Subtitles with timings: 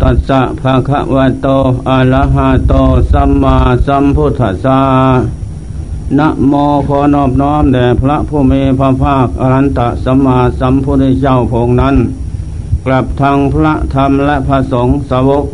[0.00, 1.48] ตัสสะภะคะวะโต
[1.88, 2.74] อะระหะโต
[3.12, 3.56] สัมมา
[3.86, 4.80] สัมพุทธัสสะ
[6.18, 6.52] นะโม
[6.86, 11.96] ขอนอบน้อมแด่พระผู้มีพระภาคอรันตะสัมมาสัมพุทธเจ้าพงนั้น
[12.84, 15.44] กลับทางพระธรรมและพระสงฆ์สาวก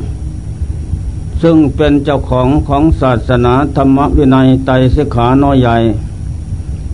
[1.42, 5.76] ซึ่งเป็นเจ้าของของศาสนาธรรมวินัยไตรสิกขาน้อยใหญ่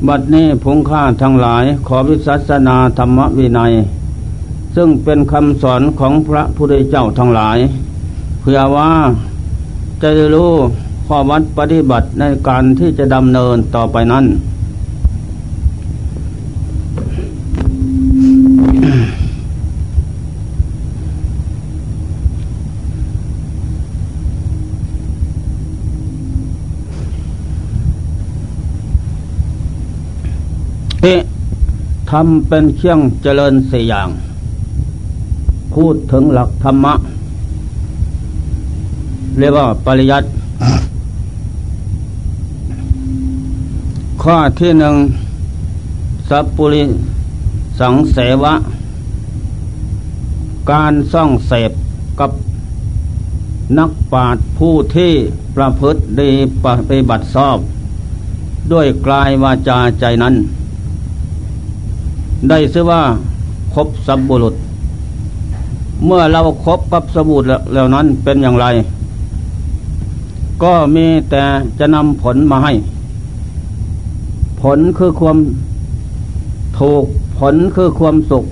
[0.07, 3.73] บัดนี้พงค่าทั้งหลายขอวิสัสนาธรรมวินัย
[4.77, 7.59] ซึ่งเป็นคำสอนของพระพุทธเจ้าทั้งหลาย
[8.41, 8.91] เพื่อว่า
[10.03, 10.53] จะได้รู้
[11.07, 14.25] ข้อวัดปฏิบัติในการที่จะดำเนินต่อไปนั้น
[31.03, 31.21] เอ๊ะ
[32.11, 34.09] ทำเป็นเครื่องเจริญสี่อย่าง
[35.75, 36.95] พูดถึงหลักธรรมะ
[39.39, 40.29] เรียกว่าปริยัติ
[44.23, 44.97] ข้อที่หนึ่ง
[46.29, 46.83] สัพปุริ
[47.81, 48.55] สังเสวะ
[50.71, 51.73] การซ่องเสพ
[52.21, 52.31] กับ
[53.79, 55.13] นักปราชญ์ผู้ที่
[55.57, 56.31] ประพฤติดี
[56.65, 57.59] ปฏิบัติชอบ
[58.73, 60.35] ด้วยกลายวาจาใจนั้น
[62.49, 63.03] ได้ชื่อว่า
[63.75, 64.55] คบสัมบุรุษ
[66.05, 68.67] เมื่อเราครบกับสบูรแล้วนั้นเป็นอย่างไร
[70.63, 71.43] ก็มีแต่
[71.79, 72.73] จะนำผลมาให้
[74.61, 75.39] ผลคือความ
[76.79, 77.05] ถูก
[77.39, 78.45] ผลคือความสุข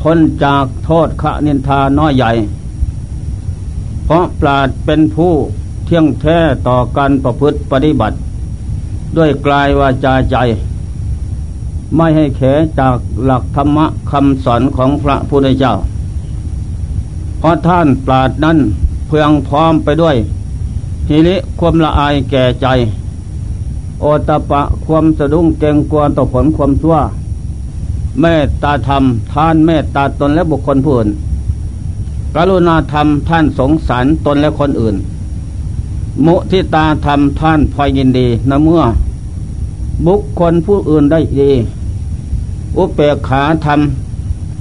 [0.00, 2.30] พ้นจากโทษขะนินทาน้อยใหญ่
[4.04, 5.32] เพราะปราดเป็นผู้
[5.84, 8.16] เที่ยงแท้ต่อการประพฤติปฏิบัติ
[9.16, 10.36] ด้วยกลายวาจาใจ
[11.94, 12.40] ไม่ให้แข
[12.78, 15.74] จากหลักธรรมะคำสอนของพระพุทธเจ้า
[17.38, 18.58] เพราะท่านปราดนั้น
[19.06, 20.16] เพียงพร้อมไปด้วย
[21.08, 22.66] ฮิริความละอายแก่ใจ
[24.00, 26.96] โอตปะความสะดุ้งเกรงกลัวต่อผลความชั่ว
[28.20, 29.02] เมตตาธรรม
[29.32, 31.08] ท่านเมตตาตนและบุคคลผู้อื่น
[32.34, 34.96] กรุณาธรรมท่านสงสารตนและคนอื่น
[36.26, 38.82] มุทิตาธรรมท่านพอยินดีนะเมื่อ
[40.04, 41.50] บุคคลผู้อื่นได้ดี
[42.76, 43.80] อุเปกขาธรรม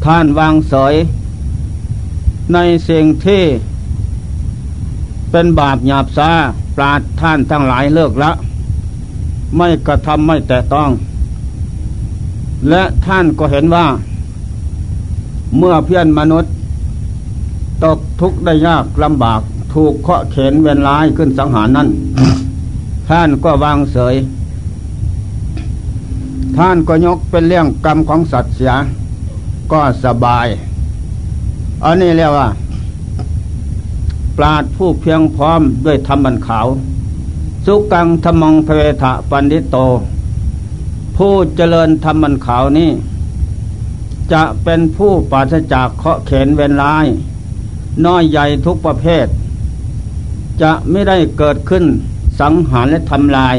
[0.06, 0.96] ท่านวางเสย
[2.54, 2.58] ใน
[2.90, 3.44] สิ่งที่
[5.32, 6.32] เป็นบาปหยาบซา
[6.76, 8.32] ปราดท่านทั้งหลายเลิกละ
[9.58, 10.90] ไม่กระทำไม่แต่ต้อง
[12.70, 13.86] และท่านก็เห็นว่า
[15.58, 16.52] เมื่อเพื่อนมนุษย์
[17.84, 19.42] ตกทุกข์ได้ยากลำบาก
[19.74, 21.88] ถูกเคาะเข็นเวนร้ายขึ้นสังหารนั้น
[23.10, 24.16] ท่านก็วางเสย
[26.58, 28.74] ท่านก็ยกเป็นเรื่องกรรมของสัตว์เสีย
[29.72, 30.48] ก็สบาย
[31.84, 32.48] อันนี้เรียกว่า
[34.38, 36.68] ปราดผู้เพียงพร้อมด้วยธรรมบันขาว
[37.66, 39.78] สุกังธรรมงเพเวทะปันดิโต
[41.18, 42.90] ผู้เจริญธรรมบันขาวนี้
[44.34, 47.06] จะเป็นผู้ปราศจากเคาะเข็นเวนร้าย
[48.06, 49.28] น้อยใหญ่ทุกประเภท
[50.62, 51.84] จะไม่ได้เกิดขึ้น
[52.40, 53.56] สังหารและทำลาย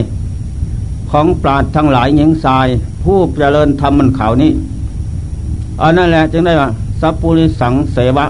[1.10, 2.68] ของปราดทั้งหลายหญิงทราย
[3.02, 4.50] ผู้เจริญธรรมมันขาวนี้
[5.82, 6.68] อันนั่นแหละจึงได้ว่า
[7.00, 8.26] สัพปุริสังเสวะ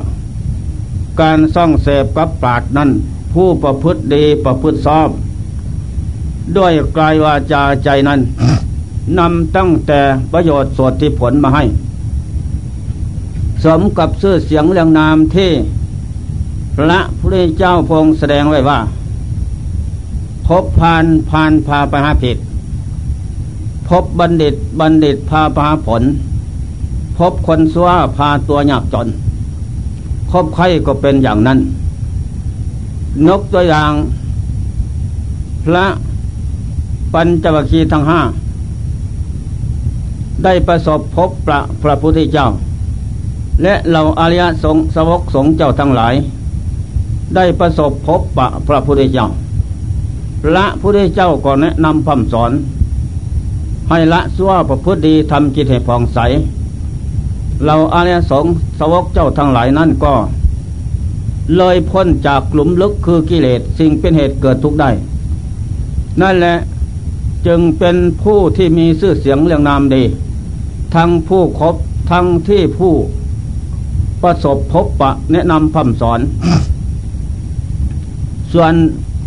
[1.21, 2.91] การซ่องเสพกับปราดนั้น
[3.33, 5.09] ผู้ประพฤติดีประพฤติชอบ
[6.57, 8.21] ด้วยกายวาจาใจนั้น
[9.19, 10.01] นำตั้งแต่
[10.33, 11.65] ประโยชน์สวดที่ผลมาให้
[13.65, 15.51] สมกับชื่อเสียงเรียงนามที่
[16.77, 18.79] พระพุทธเจ้าพงแสดงไว้ว่า
[20.47, 22.37] พบพานพานพาไปหาผิด
[23.89, 26.03] พบบัณฑิตบัณฑิตพาไปหาผล
[27.19, 29.09] พบคนซัวพาตัวยากจน
[30.31, 31.59] พบใครก็เป็นอย่างนั้น
[33.29, 33.93] นกตัวอย่าง
[35.65, 35.87] พระ
[37.13, 38.21] ปัญจวัคคีย์ทั้งห้า
[40.45, 42.47] ได้ประสบพบพระพระพุทธเจ้า
[43.63, 46.15] และเราอริยสงฆ์สวกสงฆ์เจ้าทั้งหลาย
[47.35, 49.27] ได้ประสบพบปะพระพุทธเจ้า
[50.43, 52.51] พระพุทธเจ้าก็แนะนำคำสอน
[53.89, 56.19] ให้ละสั่วประพฤติดีทำจิตให้ผ่องใส
[57.65, 60.15] เราอริยสงฆ์สวกเจ้าทั้งหลายนั่นก็
[61.57, 64.91] เลยพ้นจากกลุ่มลึกคือกิเลสสิ่งเป็นเหตุเกิดทุกข์ได้
[66.21, 66.57] นั่นแหละ
[67.47, 70.03] จึงเป็นผู้ที่มีชื่อเสียงเรื่องนามดี
[70.95, 71.75] ทั้งผู้คบ
[72.11, 72.93] ทั้งที่ผู้
[74.23, 76.21] ประสบพบปะแนะนำคำสอน
[78.53, 78.75] ส่วน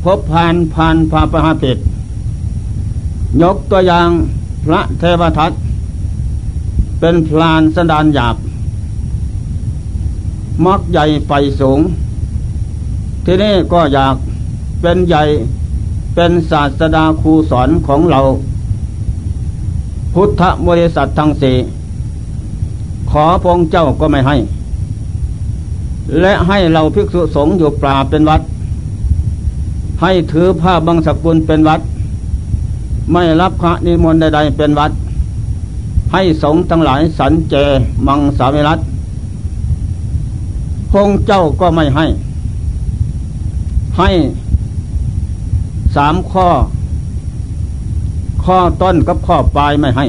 [0.03, 1.77] พบพานพานพาปหาปิด
[3.41, 4.09] ยกตัวอย่าง
[4.65, 5.51] พระเทวทัต
[6.99, 8.35] เป็นพลานสันดานหยาบ
[10.65, 11.79] มักใหญ่ไฟสูง
[13.25, 14.15] ทีนี้ก็อยาก
[14.81, 15.23] เป็นใหญ่
[16.15, 18.21] เป็นศาสดาครูสอนของเรา
[20.13, 21.55] พุทธบริษัททั้งสี่
[23.11, 24.35] ขอพงเจ้าก็ไม่ให้
[26.19, 28.41] และให้เราภิกษุสงฆ์อยู่ปราเป็นวัด
[30.01, 31.79] ให้ถือผ้าบางสกุลเป็นวัด
[33.11, 34.91] ไม่รับพระนิมนต์ใดๆเป็นวัด
[36.13, 37.55] ให้สงฆ์ทั้งหลายสันเจ
[38.07, 38.79] มังสาวิรัต
[40.91, 42.05] พงเจ้าก็ไม่ให้
[43.97, 44.09] ให้
[45.95, 46.47] สามข้อ
[48.43, 50.05] ข้อต้นกับข้อปลายไม่ให้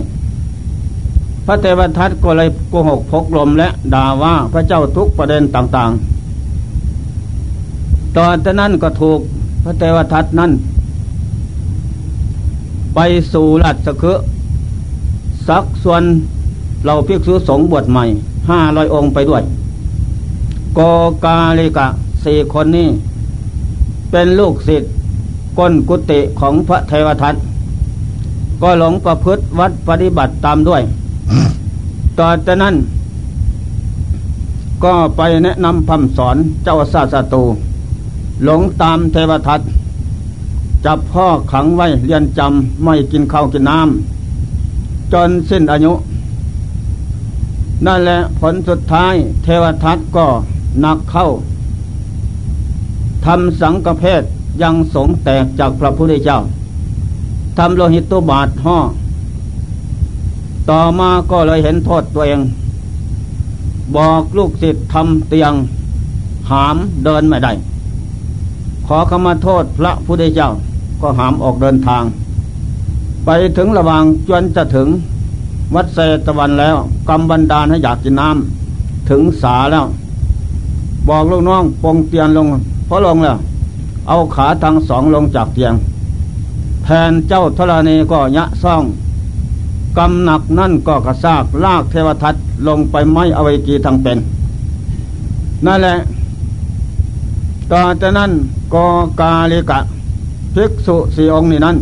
[1.47, 5.91] พระเทวทัตก็เลยโกหกพกลมและด่าว่าพระเจ้าทุกประเด็นต่าง
[7.19, 9.21] ๆ ตอนนั้นก็ถูก
[9.65, 10.51] พระเทวทัตนั้น
[12.95, 12.99] ไป
[13.33, 14.19] สู่รัชคือ
[15.49, 16.03] สักส่วน
[16.85, 18.05] เราภิกษุสงฆ์บวชใหม่
[18.51, 19.43] ห้าร้อยองค์ไปด้วย
[20.75, 20.81] โก
[21.25, 21.87] กาลิกะ
[22.25, 22.89] สี่คนนี้
[24.11, 24.91] เป็นลูกศิษย์
[25.59, 27.35] ก้นกุติของพระเทวทัต
[28.63, 30.83] ก็หลงประพฤติวัดปฏิบัติตามด้วย
[32.19, 32.75] ต่อจากนั้น
[34.85, 37.43] ก็ไปแนะนำพำสอนเจ้าศาสตู
[38.45, 39.61] หลงตามเทวทัต
[40.85, 45.93] จับพ่อขังไว้เรียนจำไม่กินข้าวกินน้ำจนสิ้นอายุ
[47.87, 50.27] นั่นแหละผลสุดท้ายเทวทัตก็
[50.81, 51.27] หนักเข้า
[53.25, 54.23] ทำสังกเพศ
[54.63, 56.39] ยังสงแตกจากพระพุทธเจ้า
[57.59, 58.79] ทำโลหิตตุบาทห่อ
[60.71, 62.41] ต่อมาก็เลยเห็นโทษตัวเอง
[63.97, 65.53] บอกลูกศิษย์ทำเตียง
[66.51, 67.53] หามเดินไม่ได้
[68.87, 70.51] ขอขมาโทษพระพุทธเจ้า
[71.03, 72.05] ก็หามออกเดินทาง
[73.25, 74.89] ไปถึงระหว่างจนจะถึง
[75.75, 76.77] วัดเซตวันแล้ว
[77.09, 79.87] กำบันดาลให้อยากกินน้ำถึงสาแล้ว
[81.09, 82.47] บอกลูกน้องปงเตียนลง
[82.89, 83.37] พอลงแล้ว
[84.09, 85.75] เอาขาทั้งสองลงจากเตียง
[86.85, 88.83] แทนเจ้าธรณีก็ยะซ่อง
[89.99, 92.35] กำหนักนั่นก็กระซากลากเทวทัต
[92.67, 94.19] ลงไปไม้อวัยกีทั้งเป็น
[95.67, 95.97] นั่นแหละ
[97.73, 98.31] ต่อจากนั้น
[98.75, 98.87] กอ
[99.21, 99.79] กาลิกะ
[100.55, 101.77] ภิกษุสี่องค์นี่นั้น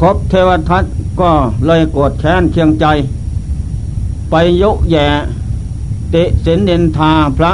[0.00, 0.84] ครบเทวทัต
[1.20, 1.30] ก็
[1.66, 2.86] เลยโกรธแค้นเคียงใจ
[4.30, 5.06] ไปยกแย่
[6.14, 7.52] ติสินเดนทาพระ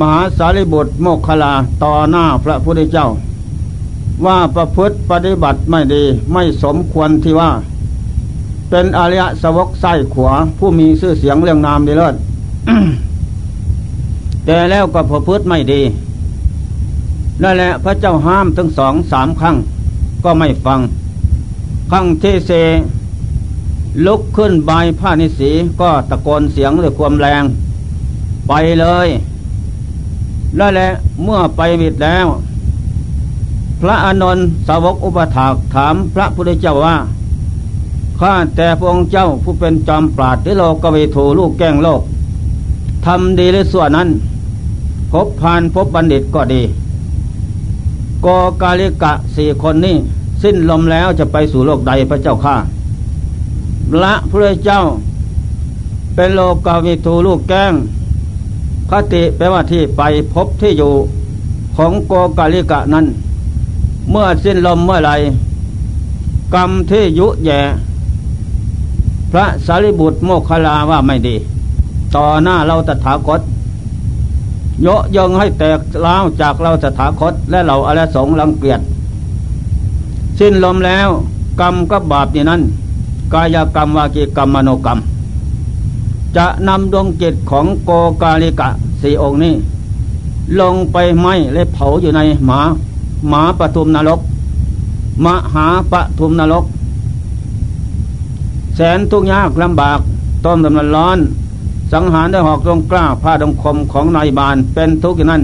[0.00, 3.06] มหาสารีบุตรโมกขลาต่อหน้าพระพุทธเจ้า
[4.26, 7.50] ว่าประพฤติปฏิบัติไม่ดีไม่สมควรที่ว่า
[8.70, 12.14] เป็นอริยสวกไส้ขวาผู้มีชื่อเสียงเรื่องนามดีเลิศ
[14.46, 15.80] แต่แล้วก็ประพฤติไม่ดี
[17.42, 19.56] นั่นแหละพระเจ้าห้ามทั้งสองสามครั้ง
[20.24, 20.80] ก็ไม่ฟัง
[21.90, 22.52] ครั้งที่เซ
[24.06, 25.50] ลุกขึ้นใบผ้านิสี
[25.80, 27.44] ก็ตะโกนเสียงด้วยความแรง
[28.48, 29.08] ไปเลย
[30.56, 30.88] แล้วแหละ
[31.22, 32.26] เมื่อไปวิดแล้ว
[33.80, 36.96] พระอานนท์สาวกอุปถากถามพระพุทธเจ้าว่า
[38.20, 42.02] ข้าแต่พระองค์เจ้าผู้เป็นจอมปราดที่โลกวิถูลูกแก้งโลก
[43.06, 44.08] ทำดีในส่วนนั้น
[45.12, 46.62] พบพานพบบัณฑิตก็ดี
[48.24, 48.26] ก
[48.62, 49.96] กาลิกะสี่คนนี้
[50.42, 52.56] สิ้นลมแล้วจะไปสู่โลกใดพระเจ้าข้า
[54.02, 54.80] ละพระเจ้า
[56.14, 57.72] เป็นโลกาวิถูลูกแก้ง
[58.90, 60.02] คติแปลว่าที่ไป
[60.32, 60.92] พบที่อยู่
[61.76, 63.06] ของโกกาลิกะนั้น
[64.10, 65.12] เมื่อสิ้นลมเมื่อไร
[66.54, 67.60] กรรมที่ยุแย่
[69.32, 71.36] พระสารีบุตรโมคคลาว่าไม่ดี
[72.14, 73.40] ต่อหน้าเราตถาคต
[74.82, 78.80] โยยงให้แตกล้าวจากเราตถาคตและเราอรสงลังเกียจ
[80.38, 81.08] สิ้นลมแล้ว
[81.60, 82.62] กรรมกับบาปนี่นั้น
[83.32, 84.98] กายกรรมวากีกรรมมโนกรรม
[86.36, 87.90] จะนำดวงจิตของโก
[88.22, 88.68] กาลิกะ
[89.02, 89.54] สี่องค์นี้
[90.60, 92.60] ลงไปไหมและเผาอยู่ในหมา
[93.28, 94.20] หมาปทุมนรก
[95.24, 96.64] มหาปทุมนรก
[98.76, 100.00] แสนทุกยากลำบาก
[100.44, 101.18] ต้มดำนันร้อน
[101.92, 105.42] สังหารด้วยหอกตรงกล้าผ้าดงคมของนายบานเป็นทุกอย่างนั้น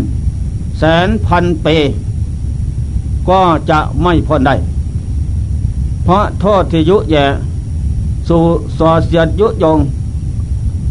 [0.78, 1.66] แสนพันเป
[3.28, 4.54] ก็จะไม่พ้นได้
[6.04, 7.24] เพราะโทษที่ยุแย่
[8.28, 8.42] สู่
[8.78, 9.78] สอเสียดยุยง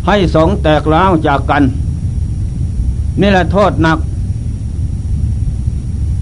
[0.07, 1.63] ให้สองแตกล้าวจากกัน
[3.21, 3.99] นี่แหละโทษหนัก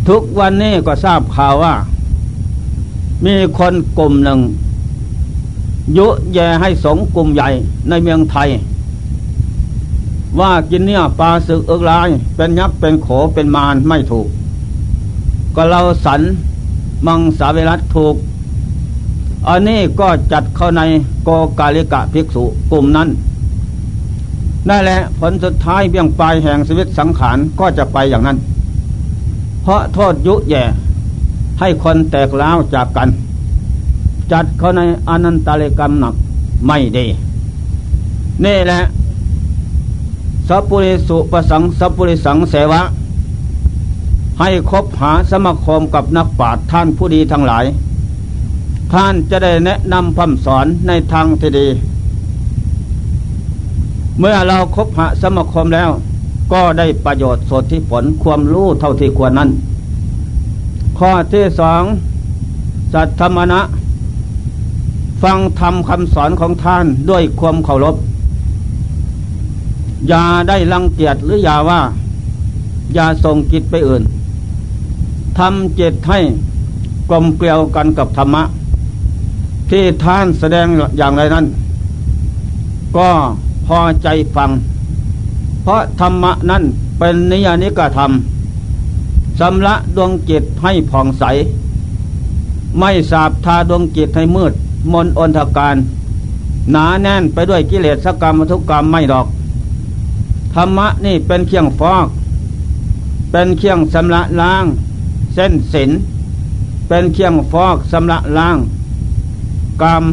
[0.08, 1.74] ทุกวันนี้ก็ทราบข่าวว่า
[3.26, 4.40] มีคนกลุ่มหนึ่ง
[5.98, 7.48] ยุแย่ให้สงกลุ่มใหญ่
[7.90, 8.50] ในเมืองไทย
[10.40, 14.28] ว่ากินเนี่ยปลาสึกเอิกลาย เป็นยักษ์เป็นโขเป็นมารไม่ถูก
[15.56, 16.22] ก็เราสัน
[17.08, 18.16] มังสาวิรัตถูก
[19.48, 20.82] อันนี้ก็จัดเข้าใน
[21.24, 21.30] โก
[21.60, 23.10] กาลิกะภิกษุกลุ่มนั้น
[24.70, 28.38] นั่นแหละผลสุดท้ายเบี้ยงปลายแห่งชีวิตสังขารก็จะไปอย่างนั้น
[29.62, 30.64] เพราะโทษยุแย่
[31.60, 33.10] ให้คนแตกล้าวจากกัน
[34.32, 36.14] จัดเข้าในอนันตเลกรรมหนัก
[36.68, 37.06] ไม่ดี
[38.46, 38.80] นี่แหละ
[40.50, 42.82] สัพปุริสุประสังสัพปุริสังเสวะ
[44.40, 47.66] ให้คบหาสมาคมกับนักปราชญ์ท่านผู้ดีทั้งหลาย
[48.94, 51.68] ท่านจะได้แนะนำคำสอนในทางที่ดี
[54.20, 55.90] เมื่อเราคบหาสมาคมแล้ว
[56.54, 59.50] ก็ได้ประโยชน์สดที่ผลความรู้เท่าที่ควรนั้น
[61.00, 61.84] ข้อที่สอง
[62.94, 63.62] สัตธรรมะ
[65.24, 67.96] ฟังธรรมคำสอนของท่านด้วยความเคารพ
[70.08, 71.82] อย่าได้รังเกียจหรืออย่าว่า
[72.94, 74.04] อย่าส่งจิตไปอื่น
[75.38, 76.20] ทำจิตให้
[77.12, 78.44] กลมเกลียวกันกับธรรมะ
[79.70, 81.46] ที่ท่านแสดงอย่างไรนั้น
[82.98, 83.10] ก็
[83.68, 84.50] พอใจฟัง
[85.64, 86.64] เพราะธรรมะนั้น
[87.00, 88.12] เป็นนิยานิกธรรม
[89.40, 91.24] สำละดวงจิตให้ผ่องใส
[92.80, 94.54] ไม่สาบทาดวงจิตให้มืด
[94.92, 95.76] มนอนทการ
[96.72, 99.26] หนาแน่นไปด้วยกิเลสกรรมทุกกรรมไม่ดอก
[100.56, 102.08] ธรรมะนี่เป็นเครื่องฟอก
[103.32, 104.66] เป็นเครื่องสำระล้าง
[105.34, 105.92] เส้นสิน
[106.88, 108.58] เป็นเครื่องฟอกสำระล้าง
[109.82, 110.04] กรรม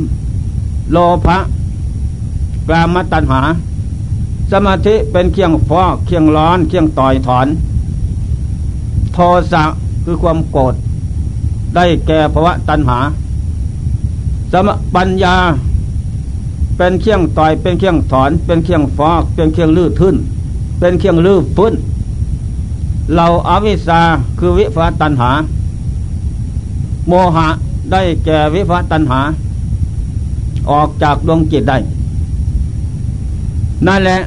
[0.93, 1.39] โลภะ
[2.69, 3.43] กามตัณหา
[4.53, 7.47] สมาธิเป็นเครื่องฟอกเครื่องร้อนเครื่องต่อยถอน
[9.15, 9.19] โท
[9.53, 9.65] สะ
[10.05, 10.75] คือความโกรธ
[11.75, 12.99] ได้แก่ภาวะตัณหา
[14.53, 15.37] สมปัญญา
[16.77, 20.17] เป็นเครื่องต่อยเป็นเครื่องถอน เป็นเครื่องฟอก เป็นเครื่องลื้อทึ้น
[20.79, 21.75] เป็นเครื่องลื้อฟื้น
[23.15, 24.01] เราอาวิชา
[24.39, 25.31] คือวิภาตัณหา
[27.09, 27.49] โมหะ
[27.93, 29.21] ได้แก่วิภาตัณหา
[30.71, 31.79] ออกจากดวงจิตได้
[33.87, 34.19] นั่นแหละ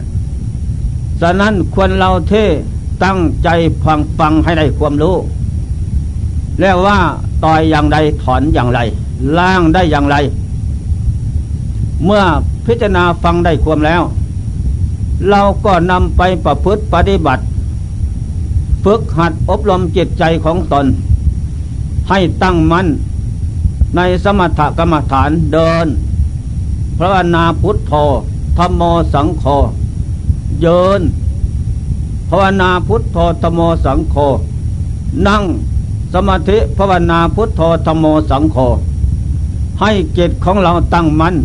[1.22, 2.34] ฉะนั้นควรเราเท
[3.04, 3.50] ตั้งใจ
[3.84, 5.16] ฟังฟังให้ได้ความรู้
[6.60, 6.98] แล้วว่า
[7.44, 8.80] ต่อยอย่างใดถอนอย่างไร
[9.38, 10.16] ล้างได้อย่างไร
[12.06, 12.24] เมื่อ
[12.66, 14.02] พิจารณาฟังได้ความแล้ว
[15.30, 17.44] เราก็นำไปประพฤติปฏิบัติ
[18.84, 20.86] ฝึกหัดอบรมจิตใจของตน
[22.10, 22.88] ให้ตั้งมั่น
[23.96, 25.88] ในสมถกรรมฐานเดิน
[26.98, 27.94] พระนาพุทโธ
[28.58, 28.82] ธรรมโม
[29.14, 29.44] สังโฆ
[30.62, 31.02] เยิน
[32.30, 34.16] ภาวนาพุทโธธรรมโมสังโฆ
[35.28, 35.44] นั่ง
[36.14, 38.58] สมาธิภาวนาพุทโธธรรมโมสังโฆ
[39.82, 41.36] ให้จิตของเราตั้งมัน่น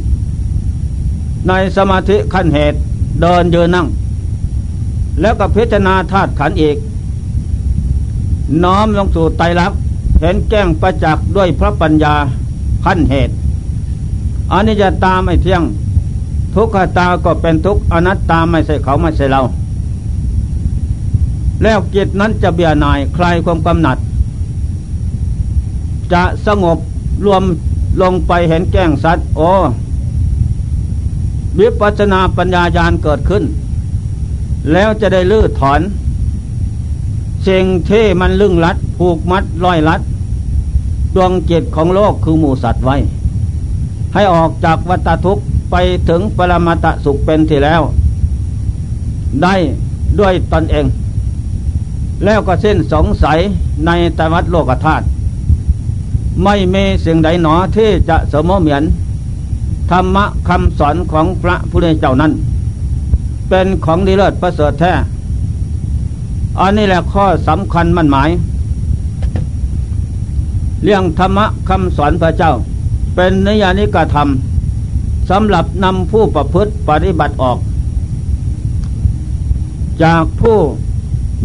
[1.48, 2.78] ในสมาธิขั้นเหตุ
[3.20, 3.86] เดินยืนนั่ง
[5.20, 6.76] แล้วก็พิจารณาธาตุขันอีก
[8.64, 9.78] น้อมลงสู่ไตรลักษณ์
[10.20, 12.14] เห็นแก้งประจักษ์ด้วยพระปัญญา
[12.84, 13.34] ขั้นเหตุ
[14.52, 15.62] อนิจจตาไม่เที่ยง
[16.54, 19.40] ทุกขตาก็เป็นทุกอนัตตาไม่ใช่เขาไม่ใช่เรา
[21.62, 23.98] แล้วจิตนั้นจะเบียนายคลายความกำหนัด
[26.12, 26.78] จะสงบ
[27.24, 27.42] รวม
[28.02, 29.50] ลงไปเห็นแก้งสัตว์โอ้
[31.60, 33.44] วิปัสนาปัญญายาณเกิดขึ้น
[34.72, 35.80] แล้วจะได้ลื้อถอน
[37.48, 40.00] สิ่งที่มันลึงลัด ผูกมัดร้อยลัด
[41.14, 42.96] ดวงจิตของโลกคือหมูสัตว์ไว้
[44.14, 45.76] ให้ออกจากวัฏทุกข์ไป
[46.08, 47.82] ถึงปรมาตสุขเป็นที่แล้ว
[49.42, 49.54] ได้
[50.18, 50.86] ด้วยตนเอง
[52.24, 53.38] แล้วก็สิ้นสงสัย
[53.86, 55.04] ในตวัดโลกธาตุ
[56.44, 58.82] ไม่มีสิ่งใดหนอที่จะสมมเหมือน
[59.90, 62.32] ธรรมะคำสอนของพระพุทธเจ้านั้น
[63.48, 64.92] เป็นของดีเลิศประเสริฐแท้
[66.60, 68.30] อันนี้แหละข้อสำคัญมั่นหมาย
[70.84, 72.52] เรื่องธรรมะคำสอนพระเจ้า
[73.14, 74.28] เป็นนิยานิกธรรม
[75.30, 77.58] สำหรับนำผู้ประพฤติปฏิบัติออก
[80.02, 80.58] จากผู้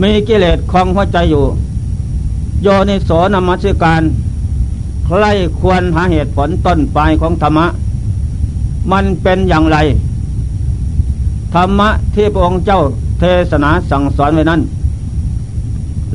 [0.02, 1.46] มีกิเลสคลองหัวใจอยู่
[2.64, 4.02] โยนิโสนมัสการ
[5.06, 5.26] ใคร
[5.60, 7.66] ควรหาเหตุผลต้นปลายของธรรมะ
[8.92, 9.78] มันเป็นอย่างไร
[11.54, 12.82] ธรรมะที่พระองค์เจ้า
[13.20, 14.62] เทศนาสั่งสอนไว้นั้น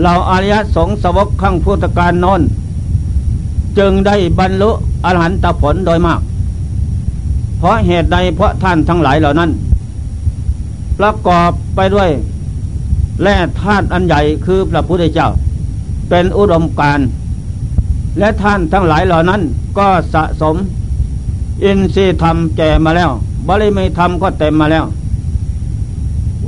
[0.02, 2.40] เราอริยสงสวกขั้งพุทธการนอน
[3.78, 4.70] จึงได้บรรลุ
[5.04, 6.20] อรหันตผลโดยมาก
[7.58, 9.50] เพราะเหตุใดเพราะท่านทั้งหลายเหล่านั้น
[10.98, 12.10] ประกอบไปด้วย
[13.22, 15.28] แร่ธาตุอันใหญ่คือพระพุทธเจ้า
[16.08, 17.00] เป็นอุดมการ
[18.18, 19.40] และท่านทั้งหลายเหล่านั้น
[19.78, 20.56] ก็สะสม
[21.62, 23.10] อินทรีย์ธรรมแก่มาแล้ว
[23.48, 24.84] บริมีธรรมก็เต็มมาแล้ว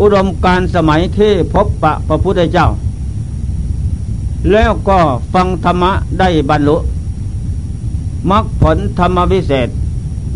[0.00, 2.66] อุดมการสมัยที่พบปะพระพุทธเจ้า
[4.52, 4.98] แล้วก็
[5.32, 6.76] ฟังธรรมะได้บรรลุ
[8.30, 9.68] มรรคผลธรรมวิเศษ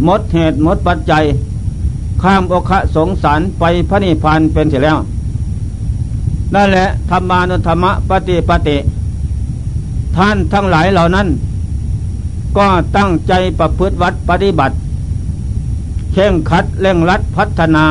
[0.05, 1.25] หมดเหตุหมดปัจจัย
[2.23, 4.99] ข้ามอกะสงสารไปพระนิพพานเป็นเสร็จแล้ว
[6.55, 8.77] นั่นแหละธรรมานุธรรมปฏิปฏิ
[10.17, 11.27] ท่านทั้งหลายเหล่านั้น
[12.57, 14.75] ก็ตั้งใจประพฤติวัดปฏิบัติ
[16.12, 17.85] เข่งคัดเร่งรัดพัฒนา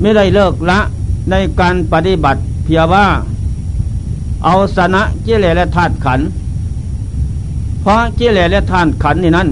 [0.00, 0.78] ไม่ได้เลิกละ
[1.30, 3.06] ในการปฏิบัติเพียงว่า
[4.44, 6.20] เอาสนะกิเลสและธาตุขัน
[7.80, 9.48] เพราะกิเลสและธาตุขันนี่นั้น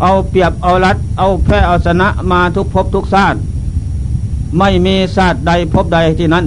[0.00, 3.38] เอาเปรียบเอารัด เอาแพ้เอาชนะมาทุกภพทุกชาติ
[4.58, 6.44] ไม่มีชาติใดพบใดที่นั้น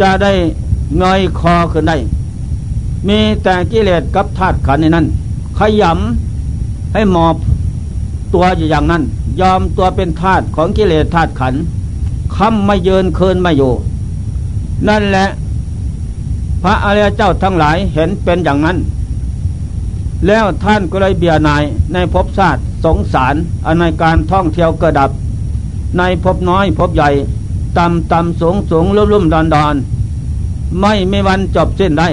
[0.00, 0.32] จะได้
[0.98, 1.96] เงยคอขึ้นได้
[3.08, 5.06] มีแต่กิเลสกับธาตุขันในนั้น
[5.58, 7.36] ขยำให้หมอบ
[8.34, 9.02] ตัวอยู่อย่างนั้น
[9.40, 11.54] ยอมตัวเป็นธาตุของกิเลสธาตุขัน
[12.36, 13.72] ค้ำไม่เยินเคินไม่อยู่
[14.88, 15.26] นั่นแหละ
[16.62, 18.76] พระอริยเจ้าทั้งหลายเห็นเป็นอย่างนั้น
[20.26, 23.34] แล้วท่านก็เลยเบียนายในภพชาติสงสาร
[23.66, 25.10] อนในการท่องเที่ยวกระดับ
[25.98, 27.10] ในภพน้อยภพใหญ่
[27.78, 29.74] ต่ำต่ำสูงสูงลุ่มลุ่มดอนดอน
[30.80, 32.08] ไม่ไมีวันจบสิ้นได้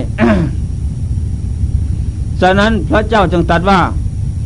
[2.42, 3.80] ฉะนั้นพระเจ้าจึงตรัสว่า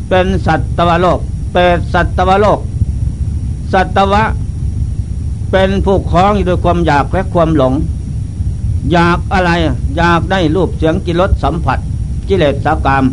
[0.08, 1.20] เป็นสัตวโลก
[1.52, 2.60] เป็นสัตวโลก
[3.72, 4.22] สัตวะ
[5.52, 7.74] เป็นผู้คล้องอยู่ด้วยความอยากและความหลง
[8.92, 9.50] อยากอะไร
[9.96, 11.78] อยากได้รูปเสียงกิรสสัมผัส
[12.28, 13.04] กิเลสสากาม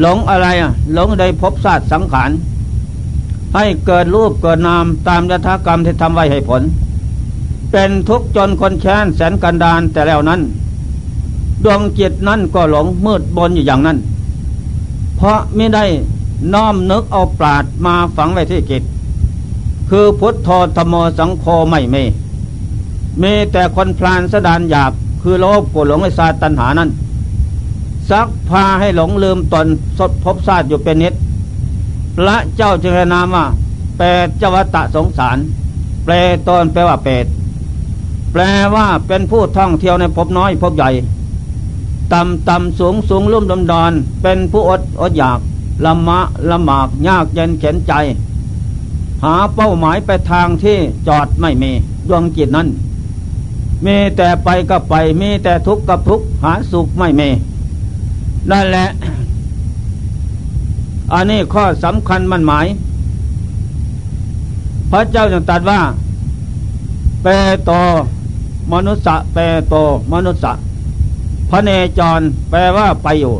[0.00, 0.48] หลงอะไร
[0.94, 2.30] หลงได้พบศาสตร์สังขาร
[3.54, 6.62] ให้เกิดรูปเกิดนามตามยถากรรมที่ทำไว้ให้ผล
[7.72, 10.40] เป็นทุกข์จนคนแค้นแสนกันดานแต่แล้วนั้น
[11.64, 13.98] ดวงจิตนั้นก็หลงมืดบนอยู่อย่างนั้น
[15.16, 15.84] เพราะไม่ได้
[16.54, 18.82] น้อมนึกเอาปราดมาฝังไว้ที่จิต
[19.90, 22.04] คือพุทธธรรมสังโฆไม่เมี
[23.22, 26.90] มีแต่คนพลานสดานหยาบ คือโลภโกรธหลงไอซาตันหานั้น
[28.10, 29.66] ซักพาให้หลงลืมตน
[29.98, 31.14] สดพบชาติอยู่เป็นนิด
[32.16, 33.44] พระเจ้าจึงนามว่า
[33.96, 35.36] เปรตจวตะสงสาร
[36.04, 36.12] แปล
[36.48, 37.26] ตนแปลว่าเปรต
[38.32, 38.42] แปล
[38.74, 40.90] ว่าเป็นผู้ท่องเที่ยวในภพน้อยภพใหญ่
[42.12, 43.92] ต่ำต่ำสูงสูงลุ่มดำดอน
[44.22, 45.38] เป็นผู้อดอดอยาก
[45.84, 46.18] ละมะ
[46.50, 47.92] ละหมากยากเย็นเข็นใจ
[49.24, 51.70] หาเป้าหมายไปทางที่จอดไม่มี
[52.08, 52.68] ดวงจิตนั้น
[53.84, 57.28] มีแต่ไปก็ไปมีแต่ทุกข์กับทุกข์หาสุขไม่มี
[58.50, 58.86] นั่นแหละ
[61.12, 62.66] อันนี้ข้อสำคัญมันหมาย
[64.90, 65.80] พระเจ้าจึงตรัสว่า
[67.22, 67.26] เป
[67.64, 67.70] โต
[68.72, 69.38] มนุษย์เป
[69.68, 69.74] โต
[70.12, 70.62] มนุษย์
[71.50, 73.34] พระเนจรแปลว่าไปอยู่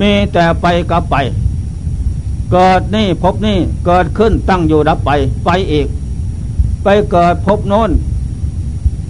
[0.00, 1.16] มีแต่ไปกับไป
[2.52, 5.10] เกิดนี่พบนี่เกิดขึ้นตั้งอยู่ดับไป
[5.44, 5.86] ไปอีก
[6.82, 7.90] ไปเกิดพบโน้น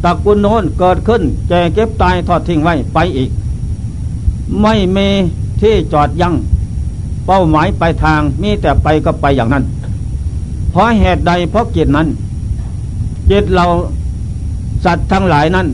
[0.04, 3.30] ตะกุลโน้นเกิดขึ้นแก่เก็บตายทอดทิ้งไว้ไปอีก
[4.62, 5.08] ไม่มี
[5.60, 6.34] ที่จอดยัง้ง
[7.26, 9.64] เป้าหมายไปทางมีแต่ไปก็ไปอย่างนั้น
[10.70, 12.08] เพราะเหตุใดเพราะจิตนั้น
[13.30, 13.64] จิตเรา
[14.84, 15.66] สัตว์ทั้งหลายนั้น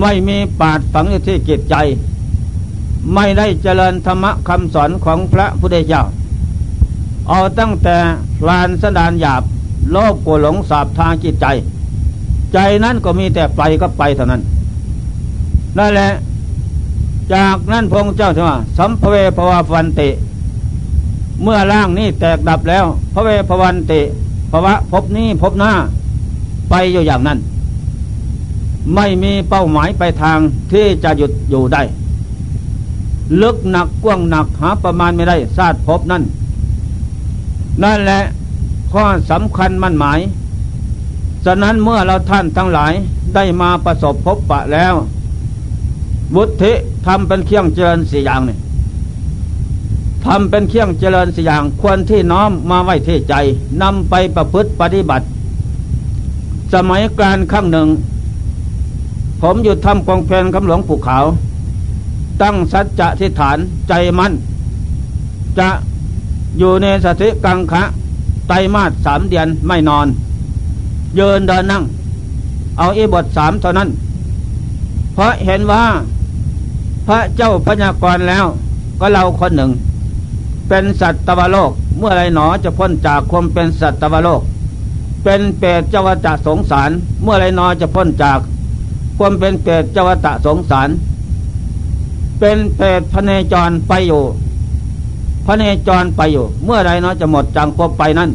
[0.00, 1.74] ไม่มีปาดฝังอยู่ที่จิตใจ
[3.14, 6.02] ไม่ได้เจริญธรรมคำสอนของพระพุทธเจ้า
[7.28, 7.96] เอาตั้งแต่
[8.48, 9.42] ลานสดานหยาบ
[9.90, 11.46] โลภโกหลงสาบทางจิตใจ
[12.52, 14.42] ใจนั้นก็มีแต่ไปก็ไปเท่านั้น
[15.78, 16.10] นั่นแหละ
[17.34, 20.08] จากนั้นพระเจ้าจะว่า สัมภเวภวาฟันติ
[21.42, 24.00] เมื่อร่างนี้แตกดับแล้ว พระเวภวันติ
[24.52, 25.72] ภวะพบนี้พบหน้า
[26.70, 27.38] ไปอยู่อย่างนั้น
[28.94, 30.38] ไม่มีเป้าหมายไปทาง
[30.72, 31.82] ที่จะหยุดอยู่ได้
[33.42, 36.22] ลึกหนักกว้างหนักหาประมาณไม่ได้ซาดพบนั่น
[37.82, 38.20] นั่นแหละ
[38.92, 40.20] ข้อสำคัญมั่นหมาย
[41.44, 42.92] ฉะนั้นเมื่อเราท่านทั้งหลาย
[43.34, 44.94] ได้มาประสบพบปะแล้ว
[46.34, 46.72] บุธิ
[47.06, 48.56] ทำเป็นเครื่องเจริญสี่อย่างนี่
[50.24, 53.34] ทำเป็นเครื่องเจริญสี่อย่างควรที่น้อมมาไว้ที่ใจ
[53.82, 55.26] นำไปประพฤติปฏิบัติ
[56.74, 57.88] สมัยการข้างหนึ่ง
[59.42, 61.24] ผมอยู่ทำกองเพลนคำหลวงปู่ขาว
[62.42, 64.32] ตั้งสัจจะทิฏฐานใจมัน่น
[65.58, 65.68] จะ
[66.58, 67.82] อยู่ในสติกังคะ
[68.48, 70.06] ไตมาสสามเดือนไม่นอน
[71.16, 71.82] เยินเดินนั่ง
[72.78, 73.88] เอาอีบทสามเท่านั้น
[75.14, 75.82] เพราะเห็นว่า
[77.06, 78.44] พระเจ้าพญากรแล้ว
[79.00, 79.70] ก็เราคนหนึ่ง
[80.68, 84.42] เป็นสัตวโลกเมื่อไรหนอจะพ้นจากความเป็นสัตวโลก
[85.24, 86.90] เป็นเปรตเจวตะสงสาร
[87.22, 88.38] เมื่อไรหนอจะพ้นจาก
[89.24, 90.88] ความเป็นเปรตเจวตะสงสาร
[92.40, 94.22] เป็นเปรตพเนจรไปอยู่
[95.46, 98.30] พระเนจรไปอยู่ เมื่อไรเนาะจะหมดจังควบไปนั้น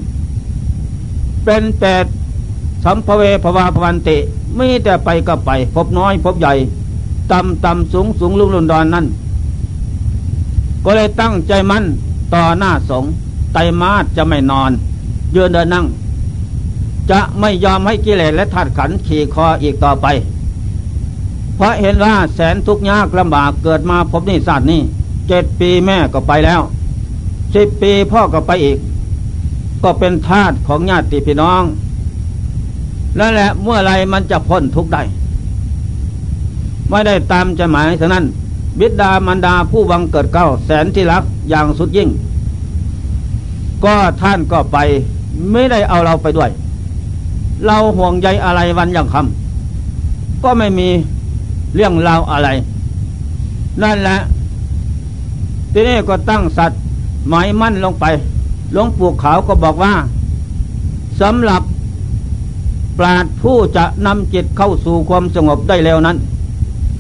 [1.46, 2.06] เป็นเปรต
[2.84, 4.18] สัมภเวภวาพวันติ
[4.56, 6.54] ไม่แต่ไปก็ไป พบน้อย พบใหญ่
[7.32, 9.06] ต่ำต่ำสูงสูงลุ่มลุ่นดอนนั้น
[10.86, 11.84] ก็เลยตั้งใจมั่น
[12.34, 13.04] ต่อหน้าสง
[13.54, 14.72] ไตมาสจะไม่นอน
[15.36, 15.86] ยืนเดินนั่ง
[17.12, 20.08] จะไม่ยอมให้กิเลสและธาตุขันขี่คออีกต่อไป
[21.58, 24.82] เพราะเห็นว่าแสนทุกข์ยากลำบากเกิดมาพบนิสัตว์นี้
[25.28, 26.62] เจ็ดปีแม่ก็ไปแล้ว
[27.56, 28.78] สิบปีพ่อก็ไปอีก
[29.84, 31.64] ก็เป็นทาตของญาติพี่น้อง
[33.20, 35.02] นั่นแหละเมื่อไรมันจะพ้นทุกข์ได้
[36.90, 38.26] ไม่ได้ตามจะหมายฉะนั้น
[38.80, 42.10] บิดามันดาผู้วังเกิดเก้าแสนที่รักอย่างสุดยิ่ง
[43.84, 44.78] ก็ท่านก็ไป
[45.52, 46.50] ไม่ได้เอาเราไปด้วย
[47.66, 50.90] เราห่วงใยอะไรวันอย่างคำก็ไม่มี
[51.78, 52.50] เรื่องราวอะไร
[53.82, 54.18] นั่นแหละ
[55.72, 56.80] ทีนี้ก็ตั้งสัตว์
[57.30, 58.06] หมายมั่นลงไป
[58.74, 59.94] หลวงปู่ขาวก็บอกว่า
[61.22, 61.62] สำหรับ
[62.98, 66.18] ปราดผู้จะนำจิตเข้าสู่ความสงบได้แล้วนั้น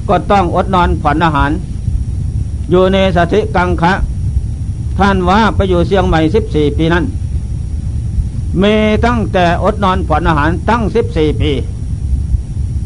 [0.09, 1.51] ก็ต้องอดนอนผ่อนอาหาร
[2.69, 3.93] อยู่ในสถิกังคะ
[4.99, 7.03] ท่านว่าไปอยู่เชียงใหม่สิบสี่ปีนั้น
[8.61, 11.51] มีตั้งแต่อดนอนผ่อนอาหารตั้งสิบสี่ปี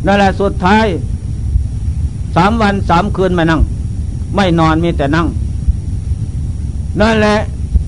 [0.05, 0.85] นั่นแหละสุดท้าย
[2.35, 3.61] สามวันสามคืนไม่นั่ง
[4.35, 5.27] ไม่นอนมีแต่นั่ง
[6.99, 7.35] นั่นแหละ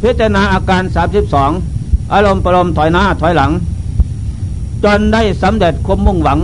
[0.02, 1.52] พิจารณาอาการสามสิบสอง
[2.14, 3.52] อารมณ์ปรมถอยหน้าถอยหลัง
[4.84, 6.40] จนได้สำเร็จความมุ่งหวัง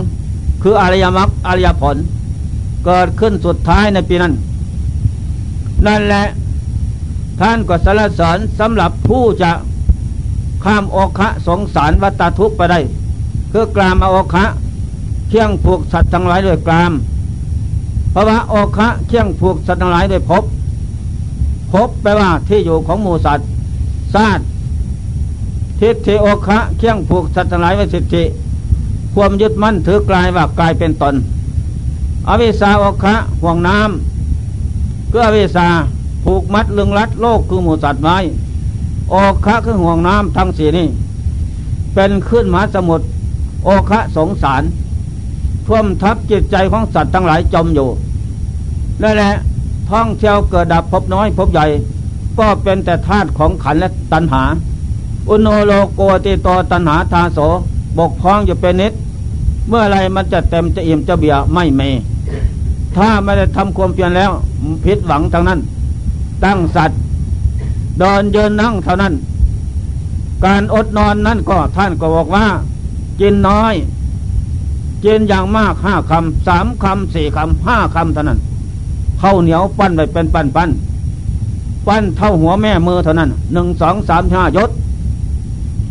[0.62, 1.96] คืออริยมรรคอริยผล
[2.84, 4.32] เกิดขึ้นสุดท้ายในปีนั้น
[5.86, 6.24] นั่นแหละ
[7.40, 9.50] ท่านก็สรรเสริญสำหรับผู้จะ
[10.64, 12.80] ข้ามโอคะสงสารวัตทุกไปได้
[13.52, 14.44] คือกลามโอคะ
[15.28, 16.92] เคี่ยงผูกสัตว์ทั้งหลายด้วยกลาม
[18.10, 20.44] เพราะว่าโอคะเคี่ยงผูกสัตว์ทั้งหลายด้วยพภ
[21.72, 23.46] พบแปลว่าที่อยู่ของหมูสัตว์
[24.14, 24.40] ซาต
[25.80, 28.24] ทิฏฐิโอคะเคี่ยงผูกสัตว์ทั้งหลายไว้สิทธิ
[29.14, 31.14] ความยึดมั่นถือกลายว่ากลายเป็นตน
[32.28, 35.68] อวิสาโอคะห่วงน้ำก็อวิสา
[36.24, 38.18] ผูกมัดลึงรัดโลกคือหมูสัตว์ไว้
[39.10, 40.86] โอคะคือห่วงน้ำทั้งสี่นี้
[41.94, 43.04] เป็นขึ้นมหาสมุทร
[43.64, 44.62] โอคะสงสาร
[45.66, 47.88] ท่วมทับจิตใจของสัตว์ทั้งหลายจมอยู่
[49.02, 49.32] นั่นแหละ
[49.90, 51.66] ท่องเที่ยวเกิดดับพบน้อยพบใหญ่
[52.38, 54.42] ก็เป็นแต่ธาตุของขันและตัณหา
[55.28, 57.38] อุโนโลโกติโตตัณหาทาโส
[57.98, 58.92] บกพร่องอยู่เป็นนิด
[59.68, 61.82] เมื่อไรมันจะเต็มจะอิ่มจะเบียไม่เม
[62.96, 64.30] ถ้าไม่ได้ทำความเพียรแล้ว
[64.84, 65.60] ผิดหวังทั้งนั้น
[66.44, 66.98] ตั้งสัตว์
[67.98, 69.14] เดินเยินนั่งเท่านั้น
[70.44, 72.46] การอดนอนนั้นก็ท่านก็บอกว่า
[73.20, 73.74] กินน้อย
[75.04, 78.40] กินอย่างมากห้าคำสามคำสี่คำห้าคำเท่านั้น
[79.20, 80.70] ข้าวเหนียวปั้นไปเป็นปั้นปั้น
[81.86, 84.70] ปั้นเท่าหัวแม่มือเท่านั้นหนึ่งสองสามห้ายศ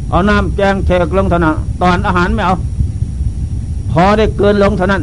[0.10, 2.56] เอาน้ำแกงเทกลงเท่านั้นตอนอาหารไม่เอา
[3.92, 5.02] พอได้เกินลงเท่านั้น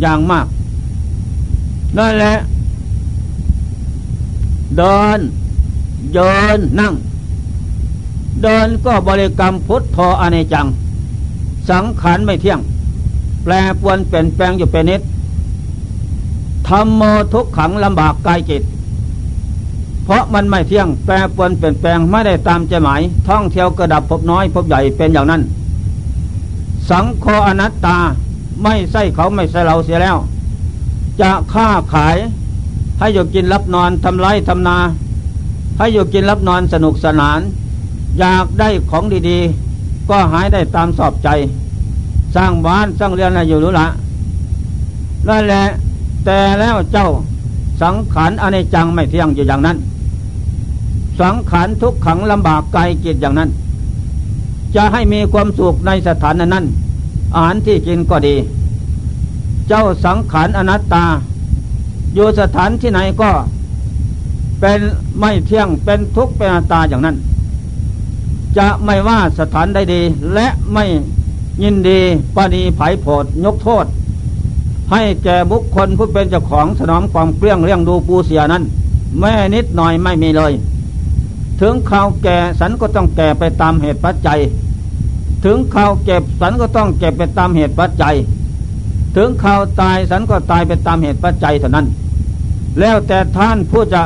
[0.00, 0.46] อย่างมาก
[1.96, 2.34] นั่นแหละ
[4.76, 5.18] เดิน
[6.14, 6.92] เดินนั่ง
[8.42, 10.66] เดินก็บริกรรมพุทโธอเนจัง
[11.68, 12.60] สังขารไม่เที่ยง
[13.44, 15.00] แปรปวนเปลี่ยนแปลงอยู่เป็นนิด
[16.68, 17.02] ทำโม
[17.32, 18.62] ทุกขังลำบากกายจิต
[20.04, 25.42] เพราะมันไม่เที่ยงแปรปวนเปลี่ยนแปลงไม่ได้ตามใจหมาย ท่องเที่ยวกระดับพบน้อยพบใหญ่เป็นอย่างนั้น
[26.90, 27.98] สังโฆอนัตตา
[28.62, 30.16] ไม่ใช่เขาไม่ใช่เราเสียแล้ว
[31.20, 32.16] จะค้าขาย
[32.98, 34.78] ให้อยู่กินรับนอนทำไรทำนา
[35.78, 37.40] ให้อยู่กินรับนอนสนุกสนาน
[38.18, 41.28] อยากได้ของดีๆ ก็หายได้ตามสอบใจ
[42.34, 43.86] สร้างบ้านสร้างเรือนอะไรอยู่หรู้ละ
[45.28, 45.64] นั่นแหละ
[46.24, 47.08] แต่แล้วเจ้า
[47.82, 49.76] สังขารอเนจังไม่เที่ยงอยู่อย่างนั้น
[51.20, 53.50] สังขารทุกขังลำบากไกลกิจอย่างนั้น
[54.74, 56.64] จะให้มีความสุขในสถานนั้น
[57.34, 58.36] อาหารที่กินก็ดี
[59.68, 61.04] เจ้าสังขารอนัตตา
[62.14, 63.30] อยู่สถานที่ไหนก็
[64.60, 64.80] เป็น
[65.18, 67.16] ไม่เที่ยงเป็นทุกข์เป็นอนัตตาอย่างนั้น
[68.58, 70.00] จะไม่ว่าสถานใดดี
[70.34, 70.84] และไม่
[71.62, 72.00] ยินดี
[72.34, 73.86] ปณีไผ่โผดยกโทษ
[74.90, 78.62] ให้แก่บุคคลผู้เป็นเจ้าของสนองความเกลี้ยงเลี้ยงดูปูเสียนั้น
[79.20, 80.52] แม่นิดหน่อยไม่มีเลย
[81.60, 84.38] ถึงข่าวแก่สันก็ต้องแก่ไปตามเหตุปัจจัย
[85.44, 88.14] ถึงข่าวเก็บสันก็ต้องเก็บไปตามเหตุปัจจัย
[89.16, 91.86] ถึงข่าวตายสันก็ตายไปตามเหตุปัจจัยเท่านั้น
[92.80, 94.02] แล้วแต่ท่านผู้จะ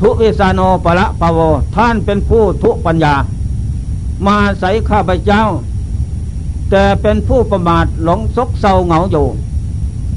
[0.00, 1.38] ทุวิสาโนปะละปะโว
[1.76, 3.14] ท่านเป็นผู้ทุปัญญา
[4.26, 5.42] มาใส่ข้าพเจ้า
[6.70, 9.26] แต่เป็นผู้ประมาทหลงซกเศร้าเหงาอยู่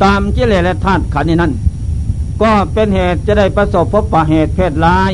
[0.04, 1.54] ตามกิเลสและธาตุขันนี้นั้น
[2.42, 5.12] ก็เป็นเหตุจะได้ประสบพบปะเหตุเพศร้าย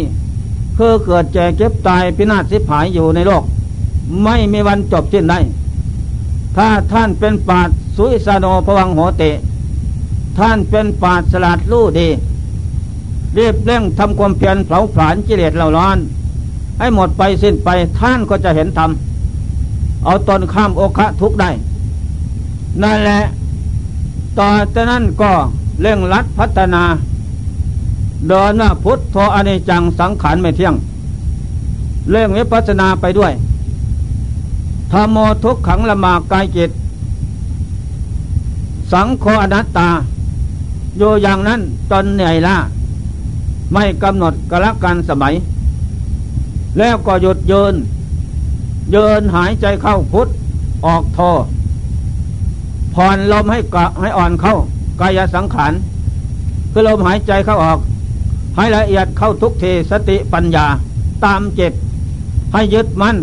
[0.78, 3.44] คือเกิดแก่เก็บตายพินาศสิบหายอยู่ในโลก
[4.24, 5.40] ไม่มีวันจบสิ้นได้
[6.58, 9.24] ถ้าท่านเป็นปาดสุอิสาโนพวังโหเต
[10.38, 12.08] ท่านเป็นปาดสลัดลู่ดี
[13.36, 15.98] เรียบเร่งทำความเพียรเผาผลาญกิเลสเหล่าร้อน
[16.80, 17.70] ให้หมดไปสิ้นไป
[18.00, 18.90] ท่านก็จะเห็นธรรม
[20.04, 21.50] เอาตนข้ามโอคะทุกได้
[22.82, 23.20] นั่นแหละ
[24.40, 25.32] ต่อจากนั้นก็
[25.82, 26.84] เร่งรัดพัฒนา
[28.28, 30.74] เดินว่าพุทธโธอนิจังสังขารไม่เที่ยง
[32.12, 33.34] เร่งวิปัสนาไปด้วย
[34.92, 36.72] ธรรมโมทุกขังละมากายจิต
[38.92, 39.90] สังโฆอนัตตา
[40.98, 42.58] อยู่อย่างนั้นจนเหนื่อยล้า
[43.74, 45.34] ไม่กำหนดกละกันสมัย
[46.78, 47.76] แล้วก็หยุดเยิน
[48.94, 50.28] เยินหายใจเข้าพุทธ
[50.86, 51.20] ออกโท
[52.94, 54.56] ผ่อนลมให้กะให้อ่อนเข้า
[55.02, 55.74] กายสังขาร
[56.72, 57.80] คือลมหายใจเข้าออก
[58.56, 60.66] ให้ละเอียดเข้าทุกเทสติปัญญา
[61.26, 61.74] ตามจิต
[62.54, 63.18] ให้ยึดมัน่น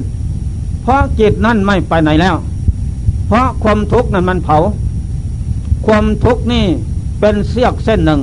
[0.83, 2.37] เพราะจิตนั่นไม่ไปไหนแล้ว
[3.27, 4.57] เพราะความทุกข์นั้นมันเผา
[5.87, 6.65] ความทุกข์นี่
[7.21, 8.21] เป็นเสี้ยกเส้นหนึ่ง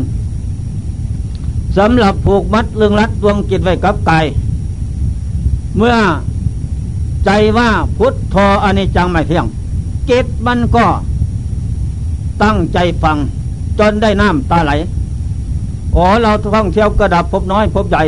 [1.77, 4.25] สำหรับผูกมัดเรื่องรัดดวงจิตไว้กับกาย
[5.77, 5.95] เมื่อ
[7.29, 9.45] ใจว่าพุทธอนิจจังไม่เที่ยง
[10.09, 10.85] จิตมันก็
[12.43, 13.17] ตั้งใจฟัง
[13.79, 14.71] จนได้น้ำตาไหล
[15.95, 18.03] อ๋อเราท่องเที่ยวกระดับพบน้อยพบใหญ่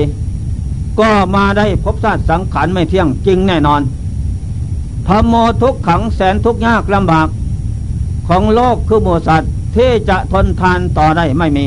[0.99, 3.81] ก็มาได้พบชาติสังขารไม่เที่ยงจริงแน่นอน
[5.07, 7.27] ธรรมโมทุกขังแสนทุกยากลำบาก
[8.27, 11.65] ของโลกคือหมูสัตว์ที่จะทนทานต่อได้ไม่มี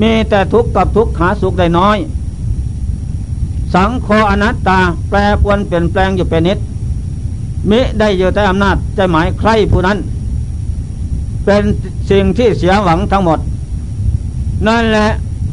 [0.00, 1.96] มีแต่ทุกข์กับทุกข์หาสุขได้น้อย
[3.74, 6.58] สังโฆอนัตตา แปรปวนเปลี่ยนแปลงอยู่เป็นนิด
[7.70, 9.98] มิได้อยู่แต่อำนาจใจหมายใครผู้นั้น
[11.44, 11.62] เป็น
[12.10, 13.38] สิ่งที่เสียหวังทั้งหมด
[14.66, 15.08] นั่นแหละ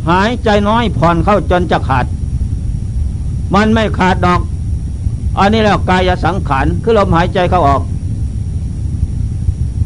[0.09, 2.05] หายใจน้อยผ่อนเข้าจนจะขาด
[3.53, 4.41] มันไม่ขาดดอก
[5.39, 7.81] อันนี้แล้วกายสังขารคือลมหายใจเข้าออก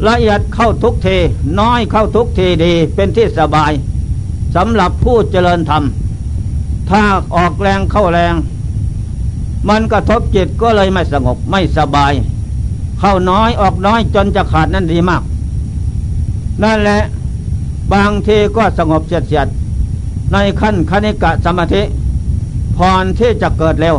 [0.08, 1.08] ละเอียดเข้าทุกเท
[1.60, 3.72] น้อยเข้าทุกเทดีเป็นที่สบาย
[4.56, 5.84] สำหรับผู้เจริญธรรม
[6.90, 7.02] ถ้า
[7.36, 8.34] ออกแรงเข้าแรง
[9.70, 12.14] มันกระทบจิตก็เลยไม่สงบไม่สบาย
[13.00, 15.24] เข้าน้อยออกน้อยจนจะขาดนั่นดีมาก
[16.64, 17.00] นั่นแหละ
[17.94, 19.48] บางทีก็สงบเฉียด
[20.34, 21.82] ในขั้นคณิกะสมาธิ
[22.78, 23.96] พรที่จะเกิดเร็ว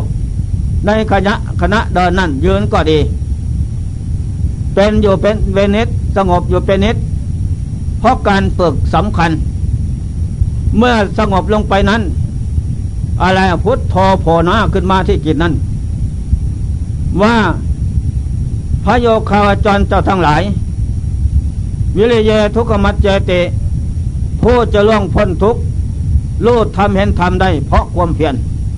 [0.85, 2.99] ในคณะคณะเดินนั่นยืนก็ดี
[4.73, 6.97] เป็นอยู่เป็นเวนิสสงบอยู่เป็นนิด
[7.99, 9.31] เพราะการฝึกสำคัญ
[10.77, 12.01] เมื่อสงบลงไปนั้น
[13.23, 15.53] อะไรพุทธโธโผนาขึ้นมาที่กิจนั้น
[17.21, 17.35] ว่า
[18.83, 20.41] พระโยคาวจรเจ้าทั้งหลาย
[21.97, 23.39] วิริเยทุกขมัจเจติ
[24.41, 25.61] ผู้จะล่วงพ้นทุกข์
[26.45, 28.35] รู้ทำเห็นทำได้ เพราะความเพียร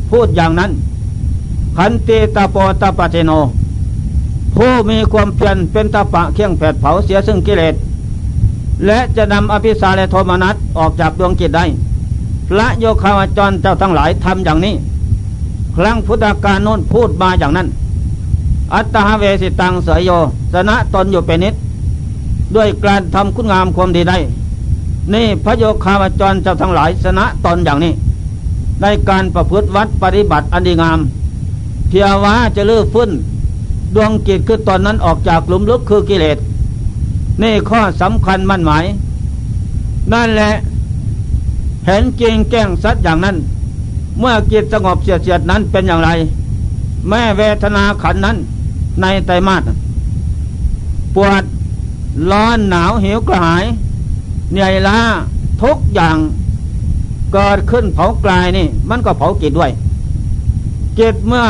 [0.09, 0.71] พูดอย่างนั้น
[1.77, 3.31] ขันติตาโปตาปเจโน
[4.55, 7.75] ผู้มีความเพียรเป็นตาปะเคียงแผดเผาเสียซึ่งกิเลส
[8.85, 11.65] และจะนำอภิสาและโทมนัสออกจากดวงจิตได้
[12.49, 14.75] พระโยคาวจรเจ้าทั้งหลายทำอย่างนี้
[15.75, 17.67] ครั้งพุทธกาลโน้นพูดมาอย่างนั้น
[18.73, 20.09] อัตตาเวสิตังเสยโย
[20.53, 21.55] สนะตนอยู่เป็นนิด
[22.55, 24.17] ด้วยการทำคุณงามความดีได้
[25.13, 27.93] นี่พระโยคาวจรเจ้าทั้งหลายสนะตนอย่างนี้
[28.81, 30.99] ในการประพฤติวัดปฏิบัติอันดีงาม
[31.87, 33.09] เพียว่าจะลื้อฟื้น
[33.95, 36.37] ดวงจิตคือตอนนั้นออกจากหลุมลึกคือกิเลส
[37.41, 38.85] นี่ข้อสำคัญมั่นหมาย
[40.13, 40.51] นั่นแหละ
[41.85, 43.37] เห็นจริงแก้งสัตว์อย่างนั้น
[44.19, 46.09] เมื่อจิตสงบเสียดเสียดนั้นเป็นอย่างไร
[47.09, 48.37] แม่เวทนาขันนั้น
[49.01, 49.63] ในไตรมาส
[51.15, 51.43] ปวด
[52.31, 53.65] ร้อนหนาวหิวกระหาย
[54.51, 54.99] เหนื่อยล้า
[55.63, 56.17] ทุกอย่าง
[57.33, 59.71] เกิดขึ้นเผากลายนี่ มันก็เผาจิตด้วย
[60.99, 61.45] จิตเมื่อ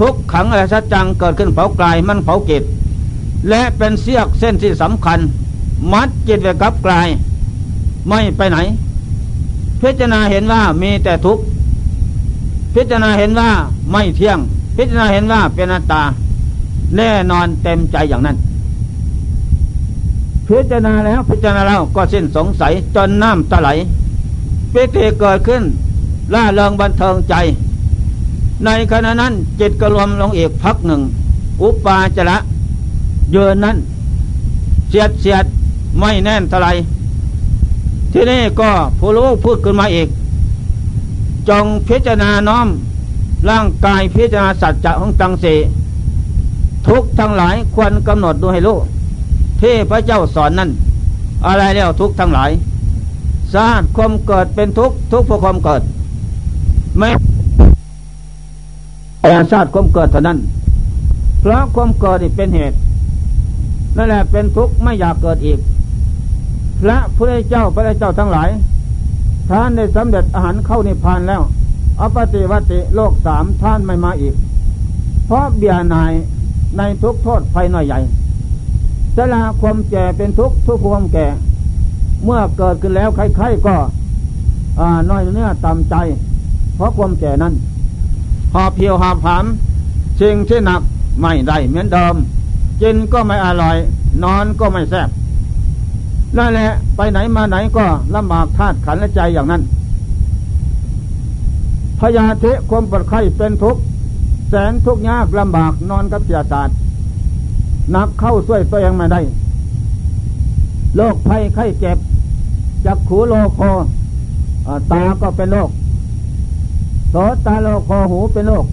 [0.00, 2.62] ทุกขังอะไรสัจจังเกิดขึ้นเผากลายมันเผาจิต
[3.48, 5.18] และเป็นเสี้ยกเส้นที่สำคัญ
[5.92, 7.08] มัดจิตไว้กับกลาย
[8.08, 8.58] ไม่ไปไหน
[9.82, 11.44] พิจารณาเห็นว่ามีแต่ทุกข์
[12.74, 13.50] พิจารณาเห็นว่า
[13.90, 14.38] ไม่เที่ยง
[14.76, 16.02] พิจารณาเห็นว่าเป็นอัตตา
[16.96, 18.36] แน่นอนเต็มใจอย่างนั้น
[20.48, 23.68] พิจารณาแล้วพิจารณาแล้วก็สิ้นสงสัยจนน้ำตะไหล
[24.72, 25.62] ปิติเกิดขึ้น
[26.34, 27.34] ล่าเริงบันเทิงใจ
[28.64, 31.00] ในขณะนั้นจิตก็รวมลงอีกพักหนึ่ง
[31.62, 32.36] อุปาจระ
[33.32, 33.76] เยืนนั้น
[34.88, 35.44] เสียดเสียด
[35.98, 36.68] ไม่แน่นเท่าไร
[38.18, 40.08] ที่นี่ก็ผู้รู้พูดขึ้นมาอีก
[41.48, 42.68] จงพิจารณาน้อม
[43.48, 45.54] ร่างกายพิจารณาสัจจะของตังสี
[46.88, 48.76] ทุกทั้งหลายควรกำหนดดูให้รู้
[49.60, 50.70] ที่พระเจ้าสอนนั้น
[51.46, 52.50] อะไรแล้วทุกทั้งหลาย
[53.52, 55.82] สาตความเกิดเป็นทุกทุกเพราะความเกิด
[56.98, 57.08] ไม่
[59.20, 60.38] แต่ชาติความเกิดเท่านั้น
[61.40, 62.76] เพราะความเกิดนี่เป็นเหตุ
[63.96, 65.60] นั่นแหละเป็นทุกข์ไม่อยากเกิดอีก
[66.82, 68.48] พระพุทธเจ้าพระเจ้าทั้งหลาย
[69.50, 71.42] ท่านได้สำเร็จอาหารเข้านิพพานแล้ว
[72.00, 74.34] อปฏิวัติโลกสามท่านไม่มาอีก
[75.26, 76.12] เพราะเบียนาย
[76.78, 78.00] ในทุกโทษภัยน้อยใหญ่
[79.16, 81.26] สละความแก่เป็นทุกทุกความแก่
[82.24, 83.76] เมื่อเกิดขึ้นแล้วใครๆก็
[85.10, 85.94] น้อยเนื้อต่ำใจ
[86.74, 87.54] เพราะความแก่นั้น
[88.54, 89.44] หอบเพียวหอบผาม
[90.20, 90.80] สิ่งที่หนัก
[91.20, 92.14] ไม่ได้เหมือนเดิม
[92.82, 93.76] กินก็ไม่อร่อย
[94.24, 95.08] นอนก็ไม่แซ่บ
[96.38, 99.62] นั่นแหละ ไปไหนมาไหนก็ลำบากธาตุขันและใจอย่างนั้น
[102.00, 103.80] พยาธิความปวดไข้เป็นทุกข์
[104.48, 106.76] แสนทุกข์ยากลำบากนอนกับเสียศาสตร์
[107.94, 109.20] นักเข้าช่วยตัวเองไม่ได้
[110.96, 111.98] โรคภัยไข้เจ็บ
[112.84, 113.60] จักขูโลโค
[114.92, 115.70] ตาก็เป็นโรค
[117.10, 117.14] โส
[117.46, 118.66] ตาโลโคหูเป็นโรค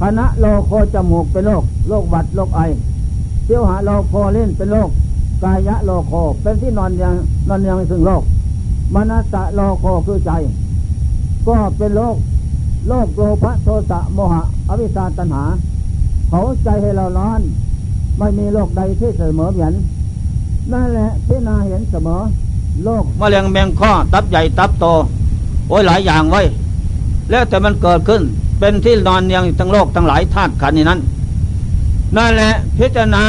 [0.00, 2.60] คณะโลโคจมูกเป็นโรคโรคหวัดโรคไอ
[3.44, 4.90] เสียวหาโลโคเล่นเป็นโรค
[5.42, 7.14] กายะโลโคเป็นที่นอนยัง
[7.48, 8.22] นอนยังซึ่งโลก
[8.94, 10.30] มนัสะโลโคคือใจ
[11.46, 12.16] ก็เป็นโลก
[12.88, 15.44] โลกโลภะโทสะโมหะ อวิชชาตัณหา
[16.28, 17.40] เขาใจให้เราร้อน
[18.18, 19.74] ไม่มีโลกใดที่เสมอเหมือน
[20.72, 22.20] นั่นแหละที่นาเห็นเสมอ
[22.84, 24.84] โลกมะเร็งแมงข้อตับใหญ่ตับโต
[25.68, 26.42] โอ้ยหลายอย่างไว้
[27.30, 28.22] แล้วแต่มันเกิดขึ้น
[28.58, 31.00] เป็นที่นอนยังทั้งโลกทั้งหลายธาตุขันนี้นั้น
[32.16, 33.24] นั่นแหละพิจารณา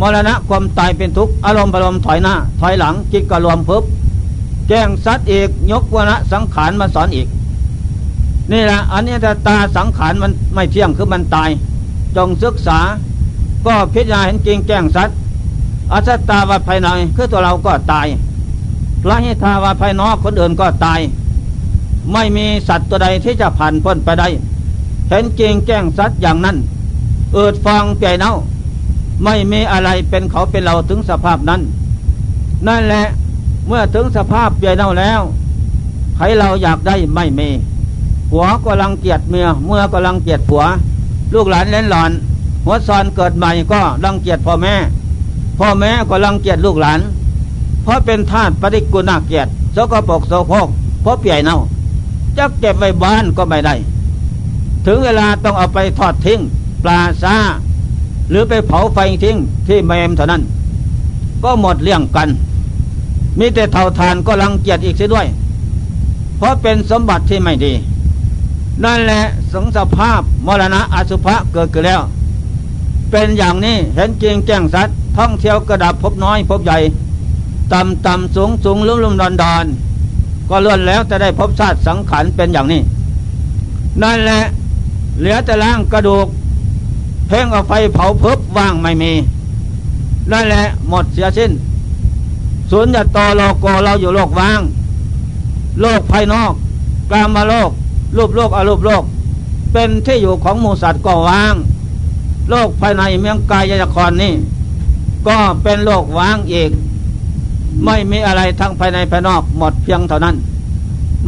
[0.00, 3.82] มรณะความตายเป็นทุกข์อารมณ์อารมณ์ถอยหน้า ถอยหลังจิตก็รวมพึบ
[4.68, 7.28] แจ้งสัตว์อีกยกวนะสังขารมาสอนอีก
[8.52, 11.50] นี่แหละอันนี้ถ้าตาสังขารมันไม่เที่ยงคือมันตาย
[12.16, 12.78] จงศึกษา
[13.66, 15.16] ก็พิจารณาเห็นจริงแจ้งสัตว์
[15.92, 18.06] อัศตาวาภายในคือตัวเราก็ตาย
[19.02, 21.00] พระหิทาวาภายนอกคนอื่นก็ตาย
[22.12, 24.28] ไม่มีสัตว์ตัวใดที่จะผ่านพ้นไปได้
[25.08, 26.56] เห็นจริงแจ้งสัตว์อย่างนั้น
[27.32, 28.32] เอิดฟองเปียเน่า
[29.24, 31.60] ไม่มีอะไรเป็นเขาเป็นเราถึงสภาพนั้น
[32.66, 33.06] นั่นแหละ
[33.66, 35.20] เมื่อถึงสภาพเปียเน่าแล้ว
[36.16, 37.48] ใครเราอยากได้ไม่มี
[38.30, 40.64] ผัวก็รังเกียจเมียเมื่อก็รังเกียจผัว
[41.34, 42.10] ลูกหลานเล่นหลอน
[42.64, 44.74] หัวซอนเกิดใหม่ก็รังเกียจพ่อแม่
[45.58, 47.00] พ่อแม่ก็รังเกียจลูกหลาน
[47.82, 50.68] เพราะเป็นธาตุปฏิกุณาเกียรติโสกปกโสโคก
[51.02, 51.58] เพราะเปียเน่า
[52.36, 53.74] จะเก็บไว้บ้านก็ไม่ได้
[54.86, 56.40] ถึงเวลาต้องเอาไปทอดทิ้ง
[56.84, 57.36] ปลาซา
[58.30, 59.36] หรือไปเผาไฟทิ้ง
[59.66, 60.42] ที่แมมเท่านั้น
[61.44, 62.28] ก็หมดเรื่องกัน
[63.38, 65.26] มีแต่เท่าทานก็รังเกียจอีกเสียด้วย
[66.36, 67.72] เพราะเป็นสมบัติที่ไม่ดี
[68.84, 72.00] นั่นแหละสงสภาพมรณะอสุภะเกิดขึ้นแล้ว
[73.10, 76.78] เป็นอย่างนี้เห็นจริงแจ้งสัตว์ท่องเที่ยวกระดับพบน้อยพบใหญ่
[77.72, 79.64] ต่ำต่ำสูงสูงลุ่มลุ่มดอนดอน
[80.48, 82.80] ก็เลื่อนแล้วจะได้พบชาติสังขารเป็นอย่างนี้
[84.02, 84.42] นั่นแหละ
[85.18, 86.26] เหลือแต่ร่างกระดูก
[87.28, 89.12] เพ่งเอาไฟเผาเพิบว่างไม่มี
[90.32, 91.52] นั่นแหละหมดเสียสิ้น
[92.70, 94.60] ศูนย์ยตอโลโกเราอยู่โลกว่าง
[95.80, 96.52] โลกภายนอก
[97.10, 97.70] กลามาโลก
[98.16, 99.02] รูปโลกอรูปโลก
[99.72, 101.54] เป็นที่อยู่ของหมูสัตว์ก็ว่าง
[102.50, 104.32] โลกภายในเมืองกายยครนี่
[105.28, 106.70] ก็เป็นโลกว่างอีก
[107.84, 110.36] ไม่มีอะไรทั้งภายในภายนอกหมดเพียงเท่านั้น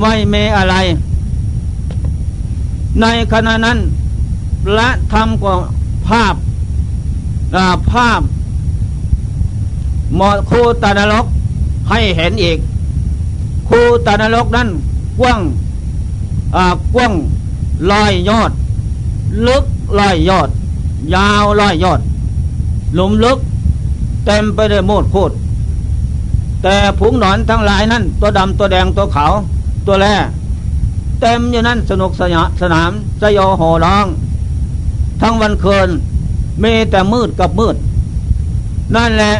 [0.01, 0.75] ไม่มีอะไร
[3.01, 3.79] ในขณะนั้น
[4.79, 5.53] ละธรรมก็
[6.09, 6.35] ภาพ
[7.93, 8.21] ภาพ
[10.19, 11.27] มอคูตานรก
[11.91, 12.59] ให้เห็นอีก
[13.69, 14.69] คูตานรกนั้น
[15.21, 15.41] กว้าง
[16.95, 17.13] กว้าง
[17.91, 18.51] ลอยยอด
[19.47, 19.65] ลึก
[19.99, 20.49] ลอยยอด
[21.15, 22.01] ยาวลอยยอด
[22.95, 23.39] หลุมลึก
[24.27, 25.35] เต็มไปด้วยโมดโคตร
[26.63, 29.33] แต่ผงหนอนทั้งหลายนั้นตัวดำตัวแดงตัวขาว
[29.87, 30.15] ตัวแร่
[31.21, 32.23] เต็มอยู่นั้นสนุกส
[32.73, 32.91] นาม
[33.21, 34.07] สยโหร้อง
[35.21, 35.89] ทั้งวันคืน
[36.63, 37.77] มีแต่มืดกับมืด
[38.97, 39.35] นั่นแหละ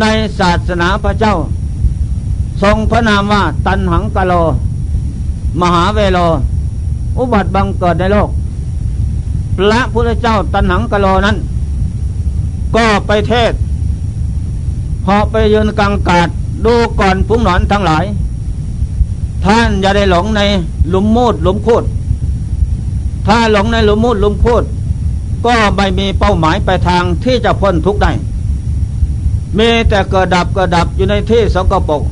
[0.00, 0.04] ใน
[0.38, 1.34] ศาสนาพระเจ้า
[2.62, 4.32] ทรงพระนามว่าตันหังกะโล
[5.60, 6.18] มหาเวโล
[7.18, 8.28] อุบัติบังเกิดในโลก
[9.56, 11.36] พระพุทธเจ้าตันหังกะโลนั้น
[12.76, 13.52] ก็ไปเทศ
[15.04, 16.28] พอไปยืนกลางกาด
[16.64, 18.04] ดูก่อนพุ้งหนอนทั้งหลาย
[19.44, 20.40] ท่านอย่าได้หลงใน
[20.90, 21.84] หลุมมูดหลุมโคด
[23.26, 24.62] ถ้าหลงในหลุมมุดหลุมพูด
[25.46, 28.12] ก็ไม่มีเป้าหมายไปทางที่จะพ้นทุกข์ได้
[29.58, 32.02] มีแต่เกิดดับเกิดดับอยู่ในที่สกปรก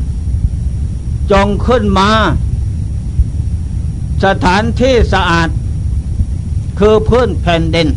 [1.33, 2.11] จงขึ้นมา
[4.25, 5.49] สถานที่สะอาด
[6.79, 7.89] คือพื้นแผ่นดิน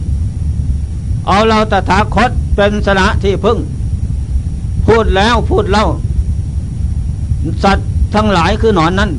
[1.28, 3.58] เอาเราตถาคตเป็นสนะที่พึ่ง
[4.86, 5.86] พูดแล้วพูดเล่า
[7.64, 9.12] สัตว์ทั้งหลายคือหนอนนั้น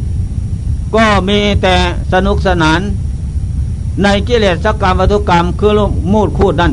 [0.97, 1.74] ก็มีแต่
[2.12, 2.80] สนุกสนาน
[4.03, 5.70] ในกิเลสสักกรรมวัตุกรรมคือ
[6.12, 6.72] มูดคูดนั่น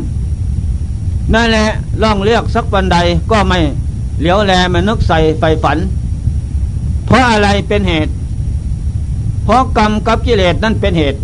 [1.34, 1.66] นั่นแหละ
[2.02, 2.98] ล่องเรียกสักบันใด
[3.32, 3.60] ก็ไม่
[4.20, 5.78] เหลียวแลมันนึกใส่ไฟฝัน
[7.06, 8.12] เพราะอะไรเป็นเหตุ
[9.44, 11.18] เพราะกรรมกับกิเลสนั่นเป็นเหตุ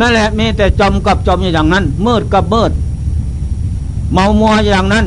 [0.00, 2.72] นั่นแหละมีแต่จมกับจมอย่างนั้น มืดกับมืด
[4.12, 5.06] เมามัวอย่างนั้น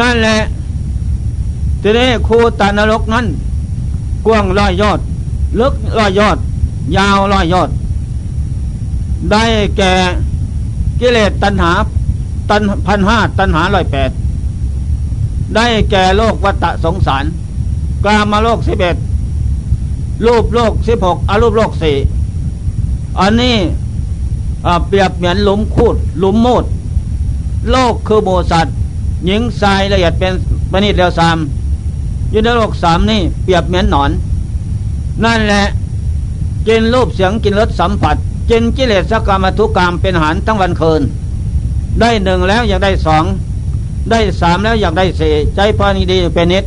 [0.00, 0.36] นั่นแหละ
[1.82, 3.26] ทีนี้ครูตานรกนั้น
[4.26, 5.00] กว้างร้อยยอด
[5.60, 6.38] ลึกร้อยยอด
[6.96, 7.70] ยาวร้อยยอด
[9.32, 9.44] ได้
[9.76, 9.92] แก่
[11.00, 11.72] กิเลสตัณหา
[12.50, 14.10] ตันพันห้าตัณหาร้อยแปด
[15.54, 17.24] ได้แก่โลกวัตะสงสาร
[18.04, 18.96] กลามาโลกสิบเอ็ด
[20.26, 21.96] รูปโลกสิบหกอรูปโลกสี่
[23.20, 23.56] อันนี้
[24.88, 26.64] เปรียบเหมือนหลุมคูดหลุมโมด
[27.70, 28.74] โลกคือโมสัตว์
[29.26, 30.32] หญิงทรายละเอียดเป็น
[30.70, 31.36] ปณิดเดียวสาม
[32.30, 34.10] อยู่ในโลกสามนี่เปรียบเหมือนหนอน
[35.24, 35.62] นั่นแหละ
[36.66, 38.16] กินรูปเสียงกินรสสัมผัส
[38.50, 41.02] กินกิเลสกรรมทุกกรรมเป็นหารทั้งวันคืน
[42.00, 43.24] ได้หนึ่งแล้วอยากได้สอง
[44.10, 46.64] ได้สามแล้วอยากได้สี่ใจพานีดีเป็นนิด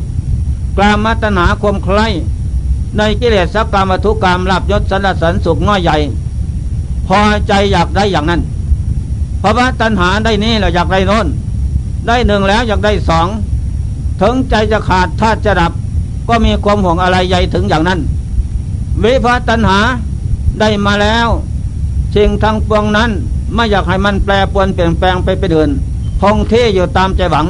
[0.76, 2.00] กลามัตนาความใคร
[2.96, 5.96] ในกิเลสกรรมทุกกรรมลาบยศสรรเสริญสุขน้อยใหญ่
[7.06, 7.18] พอ
[7.48, 8.40] ใจอยากได้อย่างนั้น
[9.38, 11.26] เพราะว่าตัณหาได้นี่เราอยากได้น้น
[12.06, 13.28] ได้หนึ่งแล้วอยากได้สอง
[14.20, 15.72] ถึงใจจะขาดธาตุจะดับ
[16.28, 18.00] ก็มีความห่วงอะไรใหญ่ถึงอย่างนั้น
[19.02, 19.78] วิภาตัณหา
[20.60, 21.28] ได้มาแล้ว
[22.14, 23.10] สิ่งทั้งปวงนั้น
[23.54, 25.70] ไม่อยากให้มันแปรปวนเปลี่ยนแปลงไปไปเดิน
[26.20, 27.46] คงที่อยู่ตามใจหวัง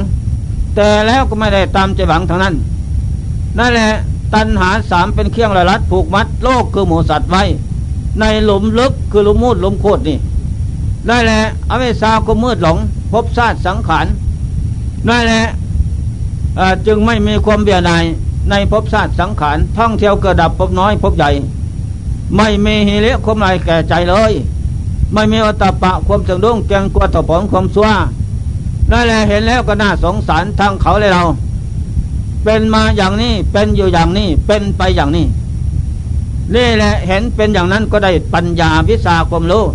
[0.75, 2.55] แต่แล้วก็ไม่ได้ตามใจหวังทั้งนั้น
[3.57, 3.89] นั่นแหละ
[4.33, 7.43] ตัณหาสามเป็นเครื่องระลัดผูกมัดโลกคือหมูสัตว์ไว้
[8.19, 10.17] ในหลุมลึกคือหลุมมูดหลุมโคตรนี่
[11.09, 12.77] นั่นแหละอเวสาก็มืดหลง
[13.11, 14.05] พบชาติสังขาร
[15.07, 15.41] นั่นแหละ
[16.87, 18.03] จึงไม่มีความเบียดาย
[18.49, 21.29] ในภพชาติสังขารท่องเที่ยวเกิดดับพบน้อยพบใหญ่
[22.35, 24.33] ไม่มีหิเลความไรแก่ใจเลย
[25.13, 27.89] ไม่มีอัตปะความสึงดุ้งเกงกลัวต่อผลความซัว
[28.91, 31.23] นั่นแหละเห็นแล้วก็น่าสงสารทางเขาเลยเรา
[32.43, 35.25] เป็นมาอย่างนี้เป็นอยู่อย่างนี้เป็นไปอย่างนี้
[36.55, 39.65] นี่แหละเห็นเป็นอย่างนั้นก็ได้ปัญญาวิสาความรู้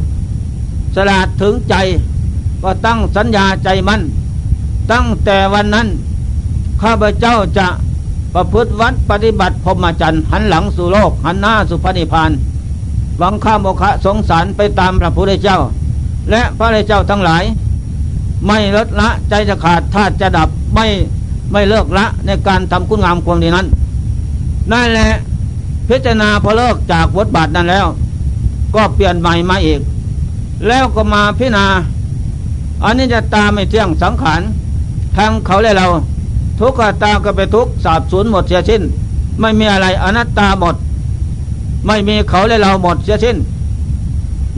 [0.95, 1.75] สลาดถึงใจ
[2.63, 4.03] ก็ตั้งสัญญาใจมัน่น
[4.93, 5.89] ตั้งแต่วันนั้น
[6.83, 7.67] ข้าพเจ้าจะ
[8.35, 12.31] ประพฤติวัดปฏิบัติพรหมจรรย์หันหลังสู่โลก หันหน้าสู่พระนิพพาน
[13.18, 15.59] หวังข้ามโมคะสงสารไปตามพระพุทธเจ้า
[16.31, 17.45] และพระพุทธเจ้าทั้งหลาย
[18.47, 20.87] ไม่ลดละใจจะขาดธาตุจะดับไม่
[21.53, 23.66] ไม่เลิกละในการทำคุณงามความดีนั้น
[24.72, 25.09] นั่นแหละ
[25.89, 27.87] พิจารณาพอเลิกจากวดบาทนั้นแล้ว
[28.74, 29.81] ก็เปลี่ยนใหม่มาอีก
[30.66, 31.66] แล้วก็มาพิจารณา
[32.85, 34.41] อันนี้จะตามไม่เที่ยงสังขาร
[35.16, 35.87] ทางเขาและเรา
[36.59, 38.83] ทุกขตาก็ไปทุกสาบสูญหมดเสียสิ้น
[39.41, 40.77] ไม่มีอะไรอนัตตาหมด
[41.87, 43.37] ไม่มีเขาและเราหมดเสียสิ้น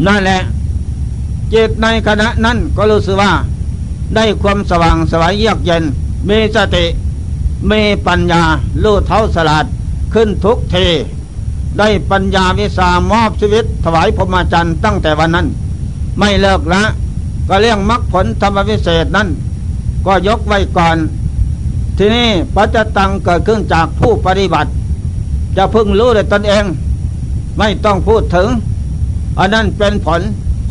[0.07, 0.41] นั่นแหละ
[1.53, 3.33] จิตในขณะนั้นก็รู้สึกว่า
[4.15, 5.85] ได้ความสว่างสวายเยือกเย็น
[6.29, 6.85] มีสติ
[7.71, 8.43] มีปัญญา
[8.83, 9.67] ลู่เท้าสลัด
[10.15, 10.77] ขึ้นทุกเท
[11.79, 15.47] ได้ปัญญาวิสามอบชีวิต ถวายพรหมจรรย์ตั้งแต่วันนั้น
[16.19, 16.83] ไม่เลิกละ
[17.49, 19.29] ก็เรื่องมรรคผลธรรมวิเศษนั้น
[20.07, 20.97] ก็ยกไว้ก่อน
[21.99, 24.71] ทีนี้ปัจจตังเกิดขึ้นจากผู้ปฏิบัติ
[25.57, 26.65] จะพึงรู้ด้วยตนเอง
[27.59, 28.49] ไม่ต้องพูดถึง
[29.39, 30.21] อันนั้นเป็นผล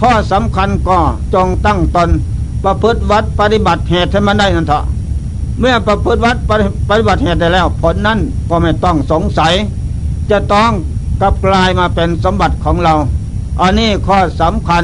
[0.02, 1.00] ข้อสำคัญก็
[1.34, 2.10] จงตั้งตน
[2.64, 4.84] ประพฤติวัดปฏิบัติเหตุให้มันได้นั่นเถอะ
[5.60, 6.38] เมื่อประพฤติวัด
[6.90, 8.20] ปฏิบัติเหตุได้แล้ว ผลนั้น
[8.50, 9.54] ก็ไม่ต้องสงสัย
[10.32, 10.72] จะต้อง
[11.22, 12.94] กลับกลายมาเป็นสมบัติของเรา
[13.62, 14.84] อันนี้ข้อสำคัญ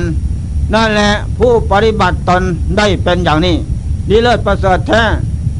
[0.74, 2.44] นั่นแหละผู้ปฏิบัติตน
[2.78, 3.56] ได้เป็นอย่างนี้
[4.10, 5.04] ดีเลิศประเสริฐแท้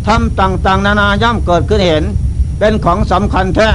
[0.08, 2.04] ทำต่างๆ นานาย่อมเกิดขึ้นเห็น
[2.60, 3.70] เป็นของสำคัญแท้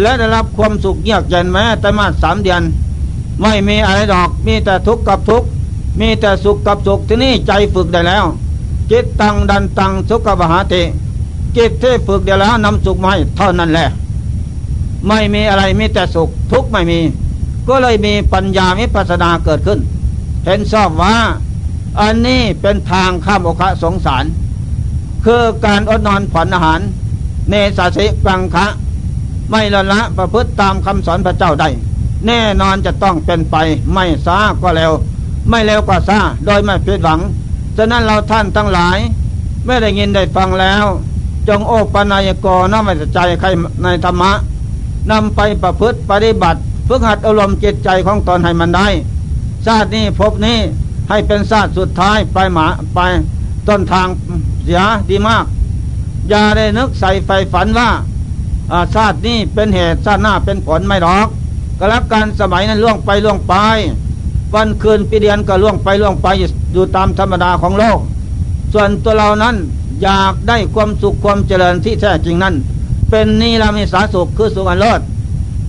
[0.00, 2.62] และได้รับความสุขเยือกเย็นแม้แต่มาสามเดือน
[3.42, 5.48] ไม่มีอะไรดอกมีแต่ทุกข์กับทุกข์
[6.00, 8.24] มีแต่สุขกับสุขที่นี่ใจฝึกได้แล้ว
[8.90, 10.82] จิตตังดันตังสุขบหาติ
[11.56, 13.88] จิตที่ฝึกได้แล้วนำสุขมาให้เท่านั้นแหละ
[15.08, 17.00] ไม่มีอะไรมีแต่สุขทุกข์ไม่มี
[17.68, 19.78] ก็เลยมีปัญญาวิปัสสนาเกิดขึ้น
[20.44, 21.14] เห็นชอบว่า
[22.00, 24.24] อันนี้เป็นทางข้ามโอคะสงสาร
[25.24, 26.80] คือการอดนอนผ่อนอาหาร
[27.48, 28.66] เนสสิกังคะ
[29.50, 31.68] ไม่ละละประพฤติตามคำสอนพระเจ้าได้
[32.26, 33.56] แน่นอนจะต้องเป็นไป
[33.92, 34.92] ไม่ช้าก็เร็ว
[35.48, 37.20] ไม่เร็วก็ช้าโดยไม่ผิดหวัง
[37.76, 38.98] ฉะนั้นเราท่านทั้งหลาย
[39.66, 40.84] ไม่ได้ยินได้ฟังแล้ว
[41.48, 43.48] จงโอปนายกรน้อมใจใคร
[43.82, 44.32] ในธรรมะ
[45.10, 48.88] นำไปประพฤติปฏิบัติ ฝึกหัดอารมณ์จิตใจของตนให้มันได้
[49.66, 50.58] ชาตินี้พบนี้
[51.08, 53.00] ให้เป็นชาติสุดท้ายไปหมาไป
[53.68, 54.08] ต้นทาง
[54.64, 55.44] เสียดีมาก
[56.28, 57.88] อย่าได้นึกใส่ไฟฝันว่า
[58.94, 61.28] ชาตินี้เป็นเหตุชาติหน้าเป็นผลไม่หรอก
[61.78, 63.54] ก็แล้วการสมัยนั้นล่วงไปล่วงไป
[64.54, 66.26] วันคืนปีเดือนก็ล่วงไปล่วงไป
[66.72, 67.98] อยู่ตามธรรมดาของโลก
[68.72, 69.56] ส่วนตัวเรานั้น
[70.02, 72.54] อยากได้ความสุขความเจริญที่แท้จริงนั้น
[73.10, 75.00] เป็นนิรามิสาสุขคือสุขอันเลิศ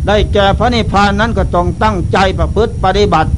[0.08, 3.30] ได้แก่พระนิพพานนั้นก็ต้องตั้งใจประพฤติปฏิบัติ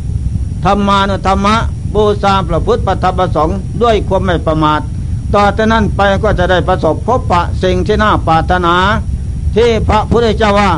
[0.66, 1.56] ธรรมานุธรรมะ
[1.94, 3.50] บูชาประพฤติปฏิบัติสง
[3.82, 4.82] ด้วยความไม่ประมาท
[5.34, 8.76] ต่อจากนั้นไปก็จะได้ประสบพบปะสิ่งที่น่าปรารถนา
[9.56, 10.72] ที่พระพุทธเจ้าว่า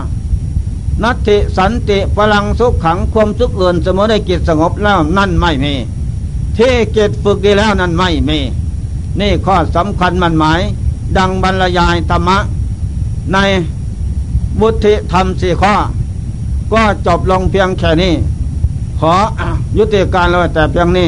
[1.03, 5.73] นัตติสันติพลังสุขขังความสุขเลื่อนเสมอได้กิจสงบแล้วนั่นไม่มี
[6.57, 8.39] ที่เกตฝึกดีแล้วนั่นไม่มี
[9.19, 10.61] นี่ข้อสำคัญมันหมาย
[11.17, 12.37] ดังบรรยายธรรมะ
[13.33, 13.37] ใน
[14.59, 15.75] บุธิธรรมสี่ข้อ
[16.73, 18.13] ก็จบลงเพียงแค่นี้
[18.99, 19.13] ขอ
[19.77, 21.07] ยุติการเลยแต่เพียงนี้